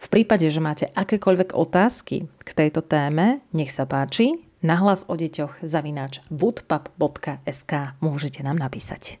V 0.00 0.06
prípade, 0.12 0.48
že 0.48 0.60
máte 0.60 0.92
akékoľvek 0.92 1.56
otázky 1.56 2.28
k 2.44 2.50
tejto 2.52 2.84
téme, 2.84 3.44
nech 3.56 3.72
sa 3.72 3.88
páči, 3.88 4.40
nahlas 4.64 5.04
o 5.08 5.14
deťoch 5.16 5.60
zavináč 5.60 6.24
woodpub.sk 6.32 7.72
môžete 8.00 8.40
nám 8.40 8.56
napísať. 8.56 9.20